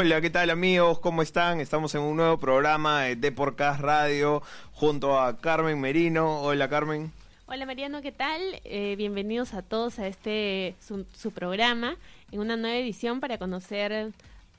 Hola, 0.00 0.20
¿qué 0.20 0.30
tal 0.30 0.48
amigos? 0.50 1.00
¿Cómo 1.00 1.22
están? 1.22 1.58
Estamos 1.60 1.92
en 1.96 2.02
un 2.02 2.16
nuevo 2.16 2.38
programa 2.38 3.02
de 3.02 3.16
Deporcast 3.16 3.80
Radio 3.80 4.44
junto 4.72 5.18
a 5.18 5.38
Carmen 5.38 5.80
Merino. 5.80 6.40
Hola, 6.40 6.68
Carmen. 6.68 7.10
Hola 7.46 7.66
Mariano, 7.66 8.00
¿qué 8.00 8.12
tal? 8.12 8.40
Eh, 8.62 8.94
bienvenidos 8.96 9.54
a 9.54 9.62
todos 9.62 9.98
a 9.98 10.06
este 10.06 10.76
su, 10.78 11.32
programa 11.32 11.96
en 12.30 12.38
una 12.38 12.56
nueva 12.56 12.76
edición 12.76 13.18
para 13.18 13.38
conocer 13.38 14.12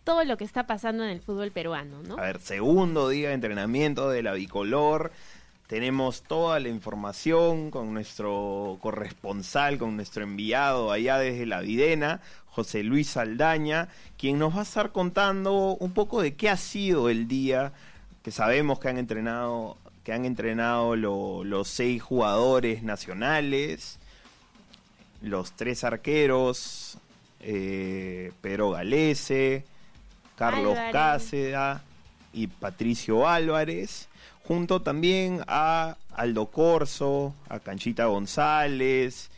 todo 0.04 0.26
lo 0.26 0.36
que 0.36 0.44
está 0.44 0.68
pasando 0.68 1.06
en 1.06 1.10
el 1.12 1.22
fútbol 1.22 1.52
peruano, 1.52 2.04
¿no? 2.04 2.18
A 2.18 2.24
ver, 2.24 2.42
segundo 2.42 3.08
día 3.08 3.30
de 3.30 3.36
entrenamiento 3.36 4.10
de 4.10 4.24
la 4.24 4.34
bicolor. 4.34 5.14
Tenemos 5.70 6.24
toda 6.24 6.60
la 6.60 6.70
información 6.70 7.70
con 7.70 7.94
nuestro 7.94 8.80
corresponsal, 8.82 9.78
con 9.78 9.96
nuestro 9.96 10.24
enviado 10.24 10.92
allá 10.92 11.20
desde 11.20 11.46
la 11.46 11.62
Videna, 11.62 12.22
José 12.48 12.82
Luis 12.82 13.10
Saldaña, 13.10 13.88
quien 14.18 14.40
nos 14.40 14.56
va 14.56 14.62
a 14.62 14.64
estar 14.64 14.92
contando 14.92 15.78
un 15.80 15.92
poco 15.94 16.24
de 16.24 16.34
qué 16.34 16.50
ha 16.50 16.58
sido 16.58 17.08
el 17.08 17.28
día 17.28 17.72
que 18.24 18.32
sabemos 18.32 18.80
que 18.80 18.90
han 18.90 18.98
entrenado, 18.98 19.78
que 20.04 20.12
han 20.12 20.26
entrenado 20.26 20.96
los 20.96 21.68
seis 21.68 22.02
jugadores 22.02 22.82
nacionales, 22.82 24.00
los 25.22 25.52
tres 25.52 25.84
arqueros, 25.84 26.98
eh, 27.42 28.32
Pedro 28.42 28.72
Galese, 28.72 29.66
Carlos 30.36 30.80
Cáceda 30.92 31.84
y 32.34 32.48
Patricio 32.48 33.28
Álvarez 33.28 34.09
junto 34.50 34.82
también 34.82 35.44
a 35.48 35.96
Aldo 36.12 36.50
Corso, 36.50 37.36
a 37.50 37.60
Canchita 37.60 38.06
González 38.06 39.30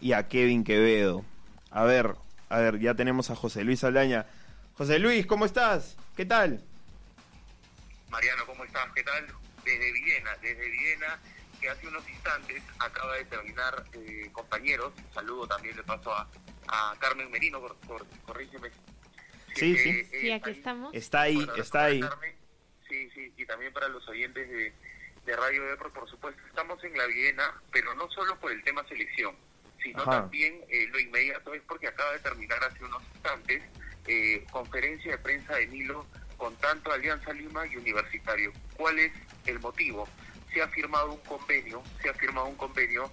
y 0.00 0.12
a 0.12 0.28
Kevin 0.28 0.62
Quevedo. 0.62 1.24
A 1.72 1.82
ver, 1.82 2.14
a 2.48 2.58
ver, 2.60 2.78
ya 2.78 2.94
tenemos 2.94 3.28
a 3.30 3.34
José 3.34 3.64
Luis 3.64 3.82
Aldaña. 3.82 4.24
José 4.74 5.00
Luis, 5.00 5.26
¿cómo 5.26 5.46
estás? 5.46 5.96
¿Qué 6.16 6.26
tal? 6.26 6.62
Mariano, 8.08 8.46
¿cómo 8.46 8.62
estás? 8.62 8.86
¿Qué 8.94 9.02
tal? 9.02 9.26
Desde 9.64 9.92
Viena, 9.94 10.30
desde 10.40 10.70
Viena, 10.70 11.18
que 11.60 11.68
hace 11.68 11.88
unos 11.88 12.08
instantes 12.08 12.62
acaba 12.78 13.16
de 13.16 13.24
terminar, 13.24 13.84
eh, 13.94 14.30
compañeros, 14.30 14.92
saludo 15.12 15.48
también 15.48 15.76
le 15.76 15.82
paso 15.82 16.14
a, 16.14 16.28
Carmen 17.00 17.28
Merino, 17.32 17.60
por, 17.60 18.06
corrígeme. 18.24 18.70
Sí, 19.56 19.76
sí. 19.76 19.88
Eh, 19.88 20.08
sí, 20.20 20.30
aquí 20.30 20.50
estamos. 20.50 20.94
Está 20.94 21.22
ahí, 21.22 21.44
está 21.56 21.86
ahí 21.86 22.00
sí, 22.92 23.10
sí, 23.14 23.32
y 23.38 23.46
también 23.46 23.72
para 23.72 23.88
los 23.88 24.06
oyentes 24.08 24.48
de, 24.48 24.72
Radio 25.36 25.64
Depro, 25.64 25.90
por 25.92 26.08
supuesto, 26.10 26.40
estamos 26.46 26.82
en 26.84 26.96
la 26.98 27.06
Viena, 27.06 27.54
pero 27.72 27.94
no 27.94 28.10
solo 28.10 28.38
por 28.38 28.52
el 28.52 28.62
tema 28.64 28.86
selección, 28.86 29.34
sino 29.82 30.04
también 30.04 30.60
eh, 30.68 30.86
lo 30.88 30.98
inmediato 30.98 31.54
es 31.54 31.62
porque 31.62 31.88
acaba 31.88 32.12
de 32.12 32.18
terminar 32.18 32.62
hace 32.62 32.84
unos 32.84 33.02
instantes 33.14 33.62
eh, 34.06 34.44
conferencia 34.50 35.12
de 35.12 35.18
prensa 35.18 35.54
de 35.54 35.68
Nilo 35.68 36.06
con 36.36 36.54
tanto 36.56 36.92
Alianza 36.92 37.32
Lima 37.32 37.66
y 37.66 37.76
Universitario. 37.76 38.52
¿Cuál 38.76 38.98
es 38.98 39.12
el 39.46 39.58
motivo? 39.60 40.08
Se 40.52 40.60
ha 40.60 40.68
firmado 40.68 41.12
un 41.12 41.20
convenio, 41.20 41.82
se 42.02 42.10
ha 42.10 42.14
firmado 42.14 42.48
un 42.48 42.56
convenio 42.56 43.10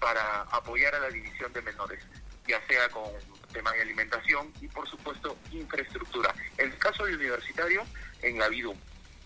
para 0.00 0.42
apoyar 0.42 0.94
a 0.96 1.00
la 1.00 1.08
división 1.08 1.52
de 1.52 1.62
menores, 1.62 2.04
ya 2.46 2.60
sea 2.66 2.88
con 2.90 3.04
tema 3.52 3.72
de 3.72 3.82
alimentación 3.82 4.52
y 4.60 4.68
por 4.68 4.86
supuesto 4.88 5.38
infraestructura. 5.52 6.34
En 6.58 6.72
el 6.72 6.78
caso 6.78 7.04
del 7.04 7.16
universitario, 7.16 7.84
en 8.20 8.38
la 8.38 8.48
VIDUM 8.48 8.76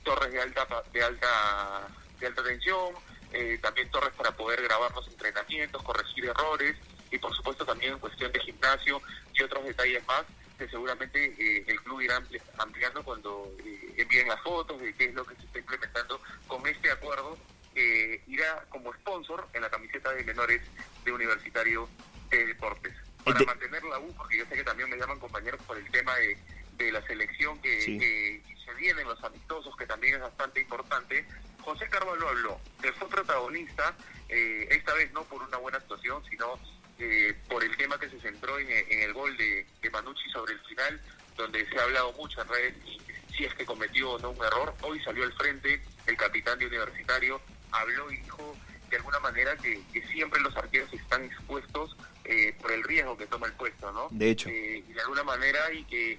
torres 0.06 0.32
de 0.32 0.40
alta 0.40 0.66
de 0.92 1.02
alta 1.02 1.88
de 2.20 2.26
alta 2.28 2.42
tensión, 2.44 2.94
eh, 3.32 3.58
también 3.60 3.90
torres 3.90 4.14
para 4.16 4.30
poder 4.30 4.62
grabar 4.62 4.94
los 4.94 5.06
entrenamientos, 5.08 5.82
corregir 5.82 6.26
errores 6.26 6.76
y 7.10 7.18
por 7.18 7.34
supuesto 7.34 7.66
también 7.66 7.94
en 7.94 7.98
cuestión 7.98 8.30
de 8.30 8.38
gimnasio 8.40 9.02
y 9.34 9.42
otros 9.42 9.64
detalles 9.64 10.06
más 10.06 10.24
que 10.56 10.68
seguramente 10.68 11.34
eh, 11.38 11.64
el 11.66 11.82
club 11.82 12.00
irá 12.00 12.22
ampliando 12.58 13.02
cuando 13.02 13.52
eh, 13.58 13.94
envíen 13.96 14.28
las 14.28 14.40
fotos 14.42 14.80
de 14.80 14.94
qué 14.94 15.06
es 15.06 15.14
lo 15.14 15.24
que 15.24 15.34
se 15.34 15.42
está 15.42 15.58
implementando 15.58 16.20
con 16.46 16.64
este 16.66 16.90
acuerdo 16.90 17.36
que 17.74 18.22
irá 18.28 18.64
como 18.70 18.94
sponsor 18.94 19.48
en 19.52 19.62
la 19.62 19.68
camiseta 19.68 20.12
de 20.12 20.22
menores 20.22 20.62
de 21.04 21.12
Universitario 21.12 21.88
de 22.30 22.46
Deportes. 22.46 22.94
Para 23.22 23.40
mantener 23.40 23.82
la 23.82 23.98
U, 23.98 24.14
porque 24.16 24.38
yo 24.38 24.46
sé 24.46 24.54
que 24.54 24.64
también 24.64 24.88
me 24.88 24.96
llaman 24.96 25.18
compañeros 25.18 25.60
por 25.66 25.76
el 25.76 25.90
tema 25.90 26.14
de, 26.14 26.38
de 26.78 26.92
la 26.92 27.04
selección 27.06 27.60
que, 27.60 28.40
se 28.66 28.74
vienen, 28.74 29.06
los 29.06 29.22
amistosos, 29.22 29.74
que 29.76 29.86
también 29.86 30.16
es 30.16 30.20
bastante 30.20 30.60
importante. 30.60 31.24
José 31.60 31.88
Carvalho 31.88 32.28
habló, 32.28 32.60
que 32.82 32.92
fue 32.92 33.08
protagonista, 33.08 33.96
eh, 34.28 34.68
esta 34.70 34.92
vez 34.94 35.12
no 35.12 35.24
por 35.24 35.42
una 35.42 35.56
buena 35.56 35.78
actuación, 35.78 36.22
sino 36.28 36.58
eh, 36.98 37.34
por 37.48 37.62
el 37.62 37.76
tema 37.76 37.98
que 37.98 38.10
se 38.10 38.20
centró 38.20 38.58
en, 38.58 38.68
el 38.70 39.12
gol 39.12 39.36
de, 39.36 39.66
de, 39.80 39.90
Manucci 39.90 40.28
sobre 40.30 40.54
el 40.54 40.60
final, 40.60 41.00
donde 41.36 41.66
se 41.68 41.78
ha 41.78 41.84
hablado 41.84 42.12
mucho 42.12 42.42
en 42.42 42.48
redes 42.48 42.74
y 42.84 43.00
si 43.36 43.44
es 43.44 43.54
que 43.54 43.64
cometió 43.64 44.12
o 44.12 44.18
no 44.18 44.30
un 44.30 44.44
error. 44.44 44.74
Hoy 44.82 45.02
salió 45.02 45.24
al 45.24 45.32
frente 45.34 45.80
el 46.06 46.16
capitán 46.16 46.58
de 46.58 46.66
Universitario, 46.66 47.40
habló 47.70 48.10
y 48.10 48.16
dijo 48.16 48.56
de 48.90 48.96
alguna 48.96 49.18
manera 49.20 49.56
que, 49.56 49.82
siempre 50.12 50.40
los 50.40 50.56
arqueros 50.56 50.92
están 50.94 51.24
expuestos 51.24 51.96
eh, 52.24 52.56
por 52.60 52.72
el 52.72 52.82
riesgo 52.84 53.16
que 53.16 53.26
toma 53.26 53.46
el 53.48 53.52
puesto, 53.52 53.92
¿no? 53.92 54.08
De 54.10 54.30
hecho. 54.30 54.48
y 54.48 54.80
de 54.80 55.00
alguna 55.00 55.24
manera 55.24 55.72
y 55.72 55.84
que 55.84 56.18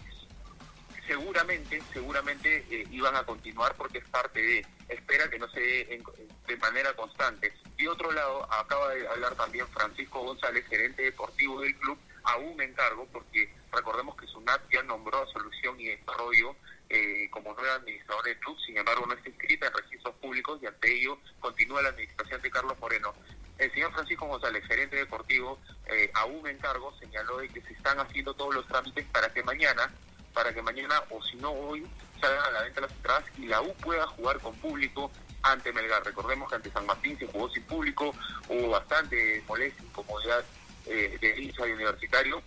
seguramente, 1.08 1.82
seguramente 1.94 2.66
eh, 2.70 2.86
iban 2.92 3.16
a 3.16 3.24
continuar 3.24 3.74
porque 3.76 4.00
es 4.00 4.06
parte 4.10 4.42
de, 4.42 4.66
espera 4.90 5.30
que 5.30 5.40
no 5.40 5.50
se 5.50 5.60
dé 5.60 6.04
de 6.48 6.58
manera 6.58 6.94
constante. 6.94 7.54
Y 7.78 7.88
otro 7.88 8.12
lado, 8.12 8.44
acaba 8.52 8.94
de 8.94 9.08
hablar 9.08 9.36
también 9.36 9.68
Francisco 9.70 10.20
González, 10.22 10.66
gerente 10.68 11.04
deportivo 11.04 11.62
del 11.62 11.76
club, 11.78 11.98
aún 12.24 12.62
en 12.62 12.74
cargo, 12.74 13.08
porque 13.12 13.52
recordemos 13.72 14.16
que 14.18 14.28
SUNAT 14.28 14.62
ya 14.72 14.84
nombró 14.84 15.24
a 15.24 15.28
Solución 15.28 15.80
y 15.80 15.88
Desarrollo 15.88 16.56
eh, 16.90 17.30
como 17.32 17.54
nueva 17.54 17.76
administradora 17.76 18.30
del 18.30 18.40
club, 18.40 18.58
sin 18.66 18.78
embargo 18.78 19.06
no 19.06 19.14
está 19.14 19.30
inscrita 19.30 19.68
en 19.68 19.74
registros 19.74 20.16
públicos 20.16 20.60
y 20.62 20.68
ante 20.68 20.94
ello 20.94 21.20
continúa 21.40 21.82
la 21.82 21.90
administración 21.90 22.42
de 22.42 22.52
Carlos 22.52 22.80
Moreno. 22.80 23.14
El 23.58 23.72
señor 23.74 23.92
Francisco 23.92 24.28
González, 24.28 24.64
gerente 24.66 24.98
deportivo, 24.98 25.60
eh, 25.88 26.12
aún 26.14 26.48
en 26.48 26.58
cargo, 26.60 26.94
señaló 27.00 27.38
de 27.38 27.50
que 27.50 27.62
se 27.62 27.74
están 27.74 28.00
haciendo 28.00 28.34
todos 28.34 28.54
los 28.54 28.68
trámites 28.68 29.06
para 29.08 29.34
que 29.34 29.44
mañana 29.44 29.92
para 30.38 30.54
que 30.54 30.62
mañana 30.62 31.02
o 31.10 31.24
si 31.24 31.36
no 31.38 31.50
hoy 31.50 31.84
salgan 32.22 32.46
a 32.46 32.52
la 32.52 32.62
venta 32.62 32.82
las 32.82 32.92
entradas 32.92 33.24
y 33.40 33.48
la 33.48 33.60
U 33.60 33.74
pueda 33.78 34.06
jugar 34.06 34.40
con 34.40 34.54
público 34.58 35.12
ante 35.42 35.74
Melgar. 35.74 36.06
Recordemos 36.06 36.48
que 36.48 36.58
ante 36.58 36.70
San 36.70 36.86
Martín 36.86 37.18
se 37.18 37.26
jugó 37.26 37.50
sin 37.50 37.64
público, 37.64 38.14
hubo 38.48 38.70
bastante 38.70 39.44
molestia, 39.48 39.84
incomodidad 39.84 40.46
eh, 40.86 41.18
de 41.20 41.42
hincha 41.42 41.68
y 41.68 41.72
universitario, 41.72 42.44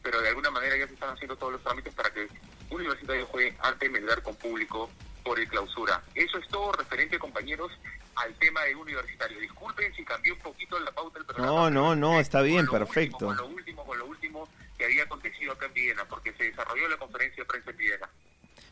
pero 0.00 0.20
de 0.20 0.28
alguna 0.28 0.52
manera 0.52 0.76
ya 0.76 0.86
se 0.86 0.94
están 0.94 1.10
haciendo 1.10 1.34
todos 1.34 1.54
los 1.54 1.62
trámites 1.64 1.92
para 1.92 2.12
que 2.12 2.28
Universitario 2.70 3.26
juegue 3.26 3.56
ante 3.62 3.88
Melgar 3.88 4.22
con 4.22 4.36
público 4.36 4.88
por 5.24 5.40
el 5.40 5.48
clausura. 5.48 6.00
Eso 6.14 6.38
es 6.38 6.46
todo 6.46 6.70
referente, 6.70 7.18
compañeros, 7.18 7.72
al 8.24 8.34
tema 8.34 8.62
de 8.64 8.74
Universitario. 8.74 9.38
Disculpen 9.40 9.94
si 9.94 10.04
cambié 10.04 10.32
un 10.32 10.38
poquito 10.38 10.78
la 10.80 10.92
pauta 10.92 11.18
del 11.18 11.26
programa. 11.26 11.52
No, 11.52 11.70
no, 11.70 11.96
no, 11.96 12.20
está 12.20 12.42
bien, 12.42 12.66
perfecto. 12.66 13.26
con 13.26 13.36
lo 13.36 13.46
último, 13.46 13.84
con 13.84 13.98
lo 13.98 14.06
último 14.06 14.48
que 14.76 14.84
había 14.84 15.04
acontecido 15.04 15.52
acá 15.52 15.66
en 15.66 15.74
Viena, 15.74 16.04
porque 16.08 16.32
se 16.34 16.44
desarrolló 16.44 16.88
la 16.88 16.96
conferencia 16.96 17.42
de 17.42 17.48
prensa 17.48 17.70
en 17.70 17.76
Viena. 17.76 18.08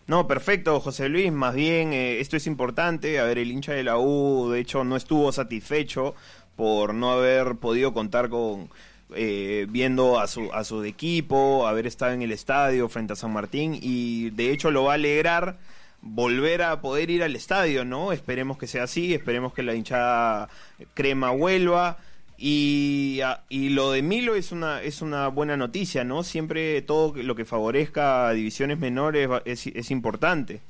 No, 0.06 0.28
perfecto, 0.28 0.78
José 0.80 1.08
Luis. 1.08 1.32
Más 1.32 1.54
bien, 1.54 1.92
eh, 1.92 2.20
esto 2.20 2.36
es 2.36 2.46
importante. 2.46 3.18
A 3.18 3.24
ver, 3.24 3.38
el 3.38 3.50
hincha 3.50 3.72
de 3.72 3.82
la 3.82 3.98
U, 3.98 4.50
de 4.50 4.60
hecho, 4.60 4.84
no 4.84 4.96
estuvo 4.96 5.32
satisfecho 5.32 6.14
por 6.54 6.94
no 6.94 7.10
haber 7.10 7.56
podido 7.56 7.92
contar 7.92 8.28
con 8.28 8.70
eh, 9.14 9.66
viendo 9.68 10.18
a 10.18 10.26
su, 10.26 10.52
a 10.52 10.64
su 10.64 10.82
equipo, 10.82 11.66
haber 11.66 11.86
estado 11.86 12.12
en 12.12 12.22
el 12.22 12.32
estadio 12.32 12.88
frente 12.88 13.12
a 13.12 13.16
San 13.16 13.32
Martín 13.32 13.78
y 13.80 14.30
de 14.30 14.50
hecho 14.50 14.72
lo 14.72 14.84
va 14.84 14.92
a 14.92 14.94
alegrar 14.94 15.59
volver 16.06 16.62
a 16.62 16.80
poder 16.80 17.10
ir 17.10 17.22
al 17.22 17.36
estadio, 17.36 17.84
¿no? 17.84 18.12
Esperemos 18.12 18.58
que 18.58 18.66
sea 18.66 18.84
así, 18.84 19.14
esperemos 19.14 19.53
que 19.53 19.62
la 19.62 19.74
hinchada 19.74 20.48
crema 20.94 21.30
vuelva. 21.30 21.98
Y, 22.38 23.20
y 23.48 23.70
lo 23.70 23.92
de 23.92 24.03
Milo 24.03 24.34
es 24.34 24.53
una, 24.53 24.82
es 24.82 25.00
una 25.00 25.28
buena 25.28 25.56
noticia, 25.56 26.04
¿no? 26.04 26.22
Siempre 26.22 26.82
todo 26.82 27.14
lo 27.22 27.34
que 27.34 27.44
favorezca 27.44 28.30
divisiones 28.32 28.78
menores 28.78 29.28
es, 29.44 29.91
importante. 29.91 30.60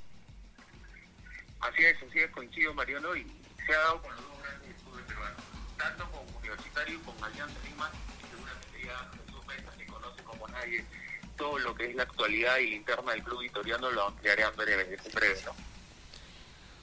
Así 1.60 1.84
es, 1.84 1.96
así 2.08 2.20
es, 2.20 2.30
coincido 2.30 2.72
Mariano, 2.74 3.16
y 3.16 3.26
se 3.66 3.72
ha 3.74 3.78
dado 3.78 4.02
con 4.02 4.14
los 4.14 4.22
dos 4.22 4.42
grandes 4.42 4.70
estudios 4.76 5.06
peruanos, 5.08 5.42
tanto 5.76 6.10
con 6.12 6.36
Universitario 6.38 7.00
como 7.00 7.18
con 7.18 7.32
Alianza 7.32 7.56
Lima, 7.68 7.90
seguramente 8.30 8.84
ya 8.84 9.10
Jesús 9.26 9.46
Mesa 9.46 9.76
que 9.76 9.86
conoce 9.86 10.22
como 10.22 10.46
nadie 10.48 10.84
todo 11.36 11.58
lo 11.58 11.74
que 11.74 11.90
es 11.90 11.94
la 11.94 12.04
actualidad 12.04 12.58
y 12.58 12.70
la 12.70 12.76
interna 12.76 13.12
del 13.12 13.22
club 13.22 13.40
vitoriano 13.40 13.90
lo 13.90 14.06
ampliaré 14.08 14.42
en 14.42 14.56
breve, 14.56 14.82
en 14.82 15.12
breve 15.12 15.34
¿no? 15.44 15.52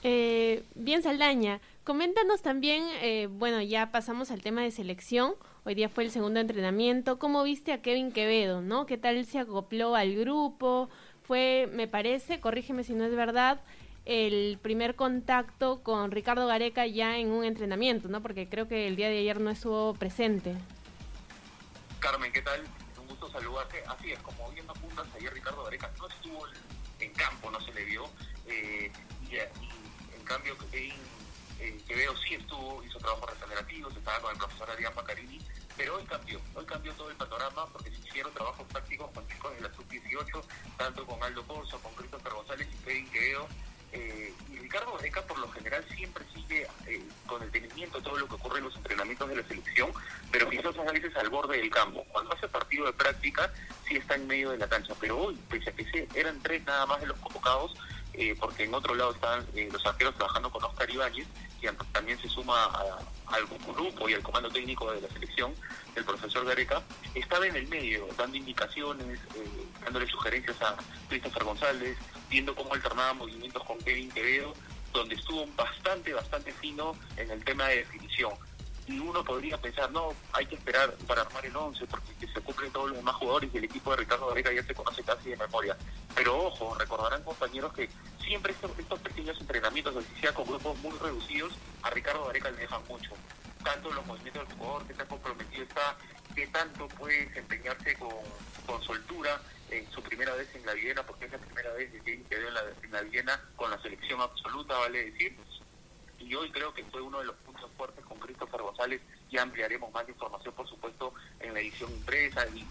Eh, 0.06 0.62
bien, 0.74 1.02
Saldaña, 1.02 1.60
coméntanos 1.82 2.42
también, 2.42 2.84
eh, 3.00 3.26
bueno, 3.30 3.62
ya 3.62 3.90
pasamos 3.90 4.30
al 4.30 4.42
tema 4.42 4.62
de 4.62 4.70
selección, 4.70 5.34
hoy 5.64 5.74
día 5.74 5.88
fue 5.88 6.04
el 6.04 6.10
segundo 6.10 6.40
entrenamiento, 6.40 7.18
¿cómo 7.18 7.42
viste 7.42 7.72
a 7.72 7.80
Kevin 7.80 8.12
Quevedo, 8.12 8.60
no? 8.60 8.84
¿Qué 8.84 8.98
tal 8.98 9.24
se 9.24 9.38
acopló 9.38 9.94
al 9.96 10.14
grupo? 10.14 10.90
Fue, 11.22 11.70
me 11.72 11.88
parece, 11.88 12.38
corrígeme 12.38 12.84
si 12.84 12.92
no 12.92 13.06
es 13.06 13.16
verdad, 13.16 13.62
el 14.04 14.58
primer 14.60 14.94
contacto 14.94 15.82
con 15.82 16.10
Ricardo 16.10 16.46
Gareca 16.46 16.86
ya 16.86 17.16
en 17.16 17.30
un 17.30 17.42
entrenamiento, 17.42 18.08
¿no? 18.08 18.20
Porque 18.20 18.46
creo 18.46 18.68
que 18.68 18.86
el 18.86 18.96
día 18.96 19.08
de 19.08 19.20
ayer 19.20 19.40
no 19.40 19.48
estuvo 19.48 19.94
presente. 19.94 20.54
Carmen, 22.00 22.30
¿qué 22.30 22.42
tal? 22.42 22.60
Gusto. 23.24 23.38
Así 23.88 24.12
es, 24.12 24.18
como 24.20 24.50
viendo 24.50 24.72
puntas, 24.74 25.06
ayer 25.16 25.32
Ricardo 25.32 25.64
Gareca 25.64 25.90
no 25.98 26.08
estuvo 26.08 26.46
campo 27.14 27.50
no 27.50 27.60
se 27.60 27.72
le 27.72 27.84
vio. 27.84 28.08
Eh, 28.46 28.90
y, 29.30 29.36
en 29.36 30.24
cambio, 30.24 30.56
Kevin 30.70 30.92
eh, 31.60 31.80
Quevedo 31.86 32.14
sí 32.16 32.34
estuvo, 32.34 32.82
hizo 32.84 32.98
trabajos 32.98 33.30
regenerativos, 33.30 33.96
estaba 33.96 34.20
con 34.20 34.32
el 34.32 34.38
profesor 34.38 34.70
Adrián 34.70 34.94
Macarini, 34.94 35.40
pero 35.76 35.96
hoy 35.96 36.04
cambió, 36.04 36.40
hoy 36.54 36.64
cambió 36.66 36.92
todo 36.94 37.10
el 37.10 37.16
panorama 37.16 37.66
porque 37.72 37.90
se 37.90 38.08
hicieron 38.08 38.32
trabajos 38.34 38.66
prácticos 38.68 39.10
con 39.12 39.26
chicos 39.28 39.54
de 39.54 39.60
la 39.62 39.74
sub-18, 39.74 40.44
tanto 40.76 41.06
con 41.06 41.22
Aldo 41.22 41.46
Corso, 41.46 41.78
con 41.80 41.94
Christopher 41.94 42.32
González 42.32 42.68
y 42.72 42.84
Kevin 42.84 43.10
Quevedo. 43.10 43.48
Eh, 43.94 44.34
y 44.52 44.58
Ricardo 44.58 44.98
Reca 44.98 45.22
por 45.22 45.38
lo 45.38 45.48
general 45.52 45.84
siempre 45.94 46.24
sigue 46.34 46.66
eh, 46.86 47.00
con 47.26 47.40
el 47.42 47.50
tenimiento 47.50 47.98
de 47.98 48.04
todo 48.04 48.18
lo 48.18 48.26
que 48.26 48.34
ocurre 48.34 48.58
en 48.58 48.64
los 48.64 48.76
entrenamientos 48.76 49.28
de 49.28 49.36
la 49.36 49.46
selección, 49.46 49.92
pero 50.32 50.50
quizás 50.50 50.76
a 50.76 50.92
veces 50.92 51.14
al 51.16 51.30
borde 51.30 51.58
del 51.58 51.70
campo. 51.70 52.04
Cuando 52.10 52.34
hace 52.34 52.48
partido 52.48 52.86
de 52.86 52.92
práctica, 52.92 53.52
sí 53.86 53.96
está 53.96 54.16
en 54.16 54.26
medio 54.26 54.50
de 54.50 54.58
la 54.58 54.68
cancha, 54.68 54.94
pero 55.00 55.18
hoy, 55.18 55.38
pese 55.48 55.70
a 55.70 55.72
que 55.72 56.08
eran 56.14 56.42
tres 56.42 56.64
nada 56.64 56.86
más 56.86 57.00
de 57.00 57.06
los 57.06 57.18
convocados, 57.18 57.74
eh, 58.14 58.36
porque 58.38 58.64
en 58.64 58.74
otro 58.74 58.94
lado 58.94 59.14
eh, 59.54 59.68
los 59.72 59.86
arqueros 59.86 60.14
trabajando 60.16 60.50
con 60.50 60.64
Oscar 60.64 60.90
Ibáñez, 60.90 61.26
también 61.92 62.18
se 62.20 62.28
suma 62.28 62.70
al 63.26 63.46
grupo 63.74 64.08
y 64.08 64.14
al 64.14 64.22
comando 64.22 64.50
técnico 64.50 64.90
de 64.92 65.00
la 65.00 65.08
selección, 65.08 65.54
del 65.94 66.04
profesor 66.04 66.44
Gareca, 66.44 66.82
estaba 67.14 67.46
en 67.46 67.56
el 67.56 67.68
medio, 67.68 68.08
dando 68.18 68.36
indicaciones, 68.36 69.18
eh, 69.36 69.66
dándole 69.84 70.06
sugerencias 70.06 70.60
a 70.62 70.76
Christopher 71.08 71.44
González, 71.44 71.96
viendo 72.28 72.54
cómo 72.54 72.74
alternaba 72.74 73.14
movimientos 73.14 73.62
con 73.64 73.78
Kevin 73.78 74.10
Quevedo, 74.10 74.54
donde 74.92 75.14
estuvo 75.14 75.46
bastante, 75.56 76.12
bastante 76.12 76.52
fino 76.52 76.96
en 77.16 77.30
el 77.30 77.44
tema 77.44 77.68
de 77.68 77.76
definición 77.76 78.32
y 78.86 78.98
uno 78.98 79.24
podría 79.24 79.56
pensar, 79.56 79.90
no, 79.90 80.12
hay 80.32 80.46
que 80.46 80.56
esperar 80.56 80.92
para 81.06 81.22
armar 81.22 81.44
el 81.46 81.56
11 81.56 81.86
porque 81.86 82.14
se 82.26 82.40
cumplen 82.40 82.70
todos 82.72 82.88
los 82.88 82.98
demás 82.98 83.14
jugadores 83.16 83.50
y 83.52 83.58
el 83.58 83.64
equipo 83.64 83.90
de 83.90 83.98
Ricardo 83.98 84.28
Gareca 84.28 84.52
ya 84.52 84.62
se 84.62 84.74
conoce 84.74 85.02
casi 85.02 85.30
de 85.30 85.36
memoria. 85.36 85.76
Pero 86.14 86.46
ojo, 86.46 86.74
recordarán 86.74 87.22
compañeros 87.22 87.72
que 87.72 87.88
siempre 88.22 88.52
estos, 88.52 89.00
pequeños 89.00 89.40
entrenamientos, 89.40 89.96
así 89.96 90.20
sea 90.20 90.34
con 90.34 90.46
grupos 90.46 90.76
muy 90.78 90.96
reducidos, 90.98 91.54
a 91.82 91.90
Ricardo 91.90 92.26
Gareca 92.26 92.50
le 92.50 92.58
dejan 92.58 92.82
mucho. 92.88 93.10
Tanto 93.62 93.90
los 93.90 94.04
movimientos 94.06 94.46
del 94.46 94.58
jugador, 94.58 94.86
que 94.86 94.94
tan 94.94 95.06
comprometido 95.06 95.62
está, 95.62 95.96
que 96.34 96.46
tanto 96.48 96.86
puede 96.88 97.26
desempeñarse 97.26 97.96
con, 97.96 98.10
con 98.66 98.82
soltura 98.82 99.40
en 99.70 99.90
su 99.92 100.02
primera 100.02 100.34
vez 100.34 100.54
en 100.54 100.66
la 100.66 100.74
Viena, 100.74 101.02
porque 101.02 101.24
es 101.24 101.32
la 101.32 101.38
primera 101.38 101.72
vez 101.72 101.90
que 101.90 102.22
quedó 102.24 102.48
en 102.48 102.54
la, 102.54 102.62
en 102.82 102.92
la 102.92 103.00
Viena 103.02 103.40
con 103.56 103.70
la 103.70 103.80
selección 103.80 104.20
absoluta, 104.20 104.76
vale 104.78 105.10
decir. 105.10 105.36
Y 106.18 106.34
hoy 106.34 106.50
creo 106.50 106.72
que 106.72 106.84
fue 106.84 107.00
uno 107.02 107.18
de 107.18 107.26
los 107.26 107.36
Christopher 108.44 108.62
González 108.62 109.00
y 109.30 109.38
ampliaremos 109.38 109.92
más 109.92 110.08
información, 110.08 110.54
por 110.54 110.68
supuesto, 110.68 111.12
en 111.40 111.54
la 111.54 111.60
edición 111.60 111.90
impresa 111.90 112.46
y, 112.54 112.64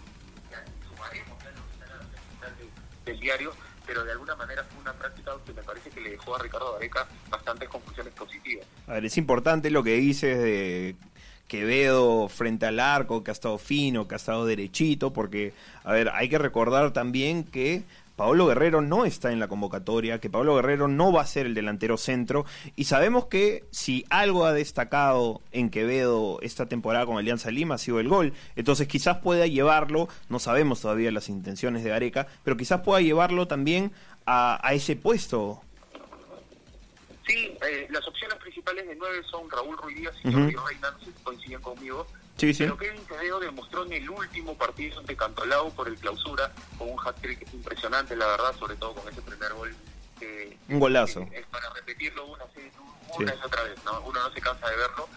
sumaremos 0.88 1.38
del 3.04 3.20
diario, 3.20 3.52
pero 3.86 4.04
de 4.04 4.12
alguna 4.12 4.34
manera 4.34 4.64
fue 4.64 4.80
una 4.80 4.92
práctica 4.94 5.32
que 5.44 5.52
me 5.52 5.62
parece 5.62 5.90
que 5.90 6.00
le 6.00 6.10
dejó 6.10 6.36
a 6.36 6.38
Ricardo 6.38 6.72
Gareca 6.74 7.06
bastantes 7.28 7.68
conclusiones 7.68 8.14
positivas. 8.14 8.66
A 8.86 8.94
ver, 8.94 9.04
es 9.04 9.18
importante 9.18 9.70
lo 9.70 9.82
que 9.82 9.96
dices 9.96 10.38
de 10.38 10.96
Quevedo 11.48 12.28
frente 12.28 12.64
al 12.64 12.80
arco, 12.80 13.22
que 13.22 13.30
ha 13.30 13.32
estado 13.32 13.58
fino, 13.58 14.08
que 14.08 14.14
ha 14.14 14.16
estado 14.16 14.46
derechito, 14.46 15.12
porque, 15.12 15.52
a 15.82 15.92
ver, 15.92 16.08
hay 16.14 16.30
que 16.30 16.38
recordar 16.38 16.92
también 16.94 17.44
que 17.44 17.84
Pablo 18.16 18.46
Guerrero 18.46 18.80
no 18.80 19.04
está 19.04 19.32
en 19.32 19.40
la 19.40 19.48
convocatoria, 19.48 20.20
que 20.20 20.30
Pablo 20.30 20.54
Guerrero 20.56 20.86
no 20.86 21.12
va 21.12 21.22
a 21.22 21.26
ser 21.26 21.46
el 21.46 21.54
delantero 21.54 21.96
centro 21.96 22.46
y 22.76 22.84
sabemos 22.84 23.26
que 23.26 23.64
si 23.70 24.04
algo 24.08 24.46
ha 24.46 24.52
destacado 24.52 25.42
en 25.50 25.70
Quevedo 25.70 26.38
esta 26.40 26.66
temporada 26.66 27.06
con 27.06 27.18
Alianza 27.18 27.50
Lima 27.50 27.74
ha 27.74 27.78
sido 27.78 27.98
el 27.98 28.08
gol, 28.08 28.32
entonces 28.54 28.86
quizás 28.86 29.18
pueda 29.18 29.46
llevarlo, 29.46 30.08
no 30.28 30.38
sabemos 30.38 30.80
todavía 30.80 31.10
las 31.10 31.28
intenciones 31.28 31.82
de 31.82 31.90
Gareca, 31.90 32.28
pero 32.44 32.56
quizás 32.56 32.82
pueda 32.82 33.00
llevarlo 33.00 33.48
también 33.48 33.92
a, 34.26 34.60
ese 34.72 34.96
puesto. 34.96 35.60
Sí, 37.26 37.56
eh, 37.66 37.88
las 37.90 38.06
opciones 38.06 38.38
principales 38.38 38.86
de 38.86 38.94
nueve 38.94 39.22
son 39.30 39.50
Raúl 39.50 39.76
Ruiz 39.78 39.96
Díaz 39.96 40.14
y 40.22 40.32
Jordi 40.32 40.54
Reina, 40.54 40.90
no 40.90 40.98
sé 41.00 41.06
si 41.06 41.22
coinciden 41.24 41.60
conmigo. 41.60 42.06
Sí, 42.36 42.52
sí. 42.52 42.64
Pero 42.64 42.76
Kevin 42.76 43.04
Quevedo 43.06 43.40
demostró 43.40 43.84
en 43.84 43.92
el 43.92 44.10
último 44.10 44.56
partido 44.56 44.98
ante 44.98 45.16
Cantolao 45.16 45.70
por 45.70 45.86
el 45.86 45.96
clausura, 45.96 46.52
con 46.78 46.90
un 46.90 46.98
hat-trick 46.98 47.52
impresionante, 47.52 48.16
la 48.16 48.26
verdad, 48.26 48.54
sobre 48.58 48.76
todo 48.76 48.94
con 48.94 49.10
ese 49.12 49.22
primer 49.22 49.52
gol. 49.52 49.74
un 50.68 50.80
golazo. 50.80 51.26
es 51.32 51.46
para 51.46 51.70
repetirlo 51.70 52.26
una, 52.26 52.44
una 53.16 53.34
y 53.34 53.38
otra 53.44 53.62
vez, 53.62 53.84
¿no? 53.84 54.00
uno 54.00 54.20
no 54.20 54.32
se 54.32 54.40
cansa 54.40 54.68
de 54.68 54.76
verlo. 54.76 55.08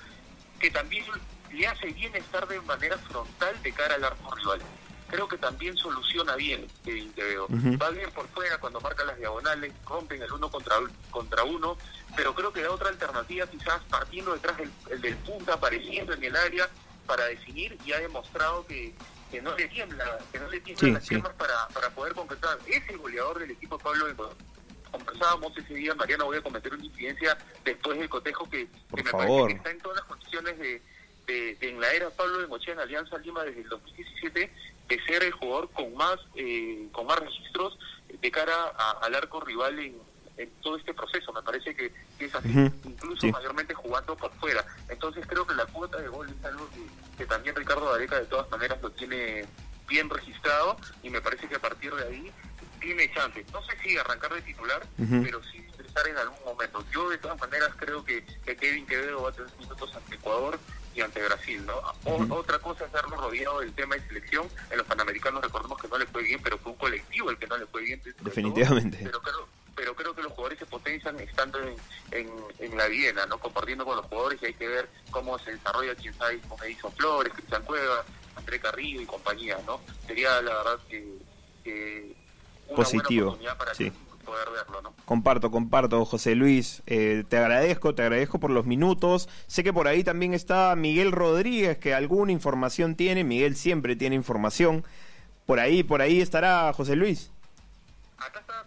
Que 0.60 0.70
también 0.72 1.06
le 1.52 1.68
hace 1.68 1.88
bien 1.88 2.16
estar 2.16 2.48
de 2.48 2.60
manera 2.62 2.98
frontal 2.98 3.62
de 3.64 3.72
cara 3.72 3.96
al 3.96 4.04
arco 4.04 4.36
rival. 4.36 4.62
Creo 5.10 5.28
que 5.28 5.38
también 5.38 5.76
soluciona 5.78 6.36
bien 6.36 6.68
Kevin 6.84 7.14
Quevedo. 7.14 7.48
Va 7.82 7.90
bien 7.92 8.12
por 8.12 8.28
fuera 8.28 8.60
cuando 8.60 8.82
marca 8.82 9.06
las 9.06 9.18
diagonales, 9.18 9.72
rompen 9.88 10.22
el 10.22 10.32
uno 10.32 10.52
contra, 10.52 10.76
contra 11.10 11.44
uno, 11.44 11.78
pero 12.16 12.36
creo 12.36 12.52
que 12.52 12.62
da 12.62 12.72
otra 12.72 12.90
alternativa, 12.90 13.48
quizás 13.48 13.82
partiendo 13.90 14.34
detrás 14.34 14.58
del, 14.58 15.02
del 15.02 15.16
punta, 15.18 15.54
apareciendo 15.54 16.14
en 16.14 16.24
el 16.24 16.36
área 16.36 16.70
para 17.08 17.26
definir 17.26 17.78
y 17.86 17.94
ha 17.94 18.00
demostrado 18.00 18.66
que, 18.68 18.94
que 19.32 19.42
no 19.42 19.56
le 19.56 19.68
tiembla, 19.68 20.20
que 20.32 20.40
no 20.40 20.50
le 20.50 20.60
tiemblan 20.60 20.94
las 20.94 21.08
piernas 21.08 21.34
para, 21.34 21.68
para 21.70 21.90
poder 21.90 22.14
concretar. 22.14 22.60
Es 22.68 22.88
el 22.90 22.98
goleador 22.98 23.40
del 23.40 23.52
equipo 23.52 23.78
Pablo 23.80 24.06
Conversábamos 24.92 25.58
ese 25.58 25.74
día, 25.74 25.94
Mariano, 25.96 26.26
voy 26.26 26.38
a 26.38 26.42
cometer 26.42 26.74
una 26.74 26.86
incidencia 26.86 27.38
después 27.66 28.00
del 28.00 28.10
cotejo 28.10 28.50
que, 28.50 28.68
me 28.96 29.04
parece 29.04 29.48
que 29.48 29.54
está 29.54 29.72
en 29.72 29.80
todas 29.80 29.98
las 29.98 30.06
condiciones 30.06 30.58
de, 30.58 30.82
de, 31.28 31.58
en 31.62 31.82
la 31.82 31.92
era 31.92 32.10
Pablo 32.10 32.40
de 32.40 32.48
Mochea 32.48 32.74
en 32.74 32.80
Alianza 32.80 33.18
Lima 33.18 33.44
desde 33.44 33.62
el 33.62 33.70
2017 33.70 34.52
de 34.88 35.04
ser 35.04 35.24
el 35.24 35.32
jugador 35.34 35.70
con 35.72 35.94
más 35.96 36.18
eh, 36.36 36.88
con 36.94 37.06
más 37.06 37.20
registros 37.20 37.78
de 38.08 38.32
cara 38.32 38.68
al 39.02 39.14
arco 39.14 39.42
rival 39.42 39.78
en, 39.80 39.98
en 40.38 40.50
todo 40.62 40.78
este 40.78 40.94
proceso. 40.94 41.34
Me 41.34 41.42
parece 41.42 41.76
que, 41.76 41.92
es 42.20 42.36
así, 42.36 42.72
incluso 42.84 43.28
mayormente 43.28 43.74
jugando 43.74 44.16
por 44.16 44.32
fuera. 44.36 44.66
Entonces 44.90 45.26
creo 45.28 45.46
que 45.46 45.56
la 45.56 45.66
cuota 45.66 45.98
de 45.98 46.08
gol 46.08 46.30
es 46.30 46.46
algo 46.46 46.70
que, 47.18 47.26
también 47.26 47.56
Ricardo 47.56 47.94
Areca 47.94 48.20
de 48.20 48.26
todas 48.26 48.50
maneras 48.52 48.82
lo 48.82 48.92
tiene 48.92 49.46
bien 49.88 50.10
registrado 50.10 50.78
y 51.02 51.10
me 51.10 51.22
parece 51.22 51.48
que 51.48 51.56
a 51.56 51.60
partir 51.60 51.94
de 51.94 52.04
ahí 52.04 52.32
tiene 52.80 53.12
chance. 53.14 53.44
No 53.52 53.62
sé 53.64 53.78
si 53.84 53.98
arrancar 53.98 54.34
de 54.34 54.42
titular, 54.42 54.86
pero 54.98 55.42
sí 55.44 55.66
estar 55.98 56.08
en 56.08 56.18
algún 56.18 56.44
momento. 56.46 56.84
Yo 56.92 57.10
de 57.10 57.18
todas 57.18 57.40
maneras 57.40 57.72
creo 57.78 58.04
que, 58.04 58.24
Kevin 58.46 58.86
Quevedo 58.86 59.24
va 59.24 59.30
a 59.30 59.32
tener 59.32 59.52
minutos 59.60 59.96
ante 59.96 60.16
Ecuador 60.16 60.60
y 60.96 61.02
ante 61.02 61.24
Brasil, 61.24 61.66
¿no? 61.66 62.36
Otra 62.36 62.60
cosa 62.60 62.86
es 62.86 62.92
verlo 62.92 63.18
rodeado 63.18 63.60
del 63.60 63.74
tema 63.74 63.96
de 63.96 64.08
selección. 64.08 64.48
En 64.70 64.78
los 64.78 64.88
Panamericanos 64.88 65.42
recordemos 65.42 65.80
que 65.82 65.88
no 65.88 65.98
le 65.98 66.06
fue 66.08 66.24
bien, 66.24 66.40
pero 66.44 66.58
fue 66.58 66.72
un 66.72 66.78
colectivo 66.78 67.30
el 67.30 67.38
que 67.38 67.48
no 67.48 67.58
le 67.58 67.66
fue 67.68 67.82
bien. 67.82 68.02
Definitivamente. 68.22 69.00
pero 69.04 69.22
creo, 69.22 69.48
pero 69.78 69.96
creo 69.96 70.14
que 70.16 70.24
los 70.24 70.32
jugadores 70.32 70.58
se 70.58 70.66
potencian 70.66 71.20
estando 71.20 71.60
en, 71.62 71.76
en, 72.60 72.78
la 72.78 72.88
Viena, 72.88 73.28
¿no? 73.28 73.38
Compartiendo 73.38 73.86
con 73.86 73.96
los 73.96 74.06
jugadores 74.08 74.42
y 74.42 74.48
hay 74.48 74.54
que 74.56 74.68
ver 74.68 74.90
cómo 75.12 75.38
se 75.38 75.52
desarrolla, 75.52 75.94
quién 75.94 76.16
sabe, 76.16 76.40
como 76.42 76.62
Edison 76.64 76.92
Flores, 76.94 77.32
Cristian 77.34 77.64
Cueva, 77.64 78.04
André 78.36 78.60
Carrillo 78.60 79.02
y 79.02 79.06
compañía, 79.06 79.60
¿no? 79.68 79.80
Sería 80.08 80.42
la 80.42 80.56
verdad 80.56 80.80
que, 80.90 82.16
una 82.68 82.76
Positivo, 82.76 83.36
buena 83.38 83.54
oportunidad 83.54 83.58
para 83.58 83.74
poder 84.26 84.50
verlo, 84.50 84.82
¿no? 84.82 84.94
Comparto, 85.06 85.52
comparto, 85.52 86.04
José 86.06 86.34
Luis. 86.34 86.82
Eh, 86.88 87.24
te 87.30 87.38
agradezco, 87.38 87.94
te 87.94 88.02
agradezco 88.02 88.40
por 88.40 88.50
los 88.50 88.66
minutos. 88.66 89.30
Sé 89.46 89.64
que 89.64 89.74
por 89.74 89.88
ahí 89.88 90.04
también 90.04 90.34
está 90.34 90.76
Miguel 90.76 91.12
Rodríguez, 91.12 91.78
que 91.78 91.94
alguna 91.94 92.32
información 92.32 92.96
tiene. 92.96 93.24
Miguel 93.24 93.56
siempre 93.56 93.96
tiene 93.96 94.16
información. 94.16 94.84
Por 95.46 95.60
ahí, 95.60 95.84
por 95.84 96.02
ahí 96.02 96.20
estará 96.20 96.74
José 96.74 96.96
Luis. 96.96 97.32
Acá 98.18 98.40
está 98.40 98.64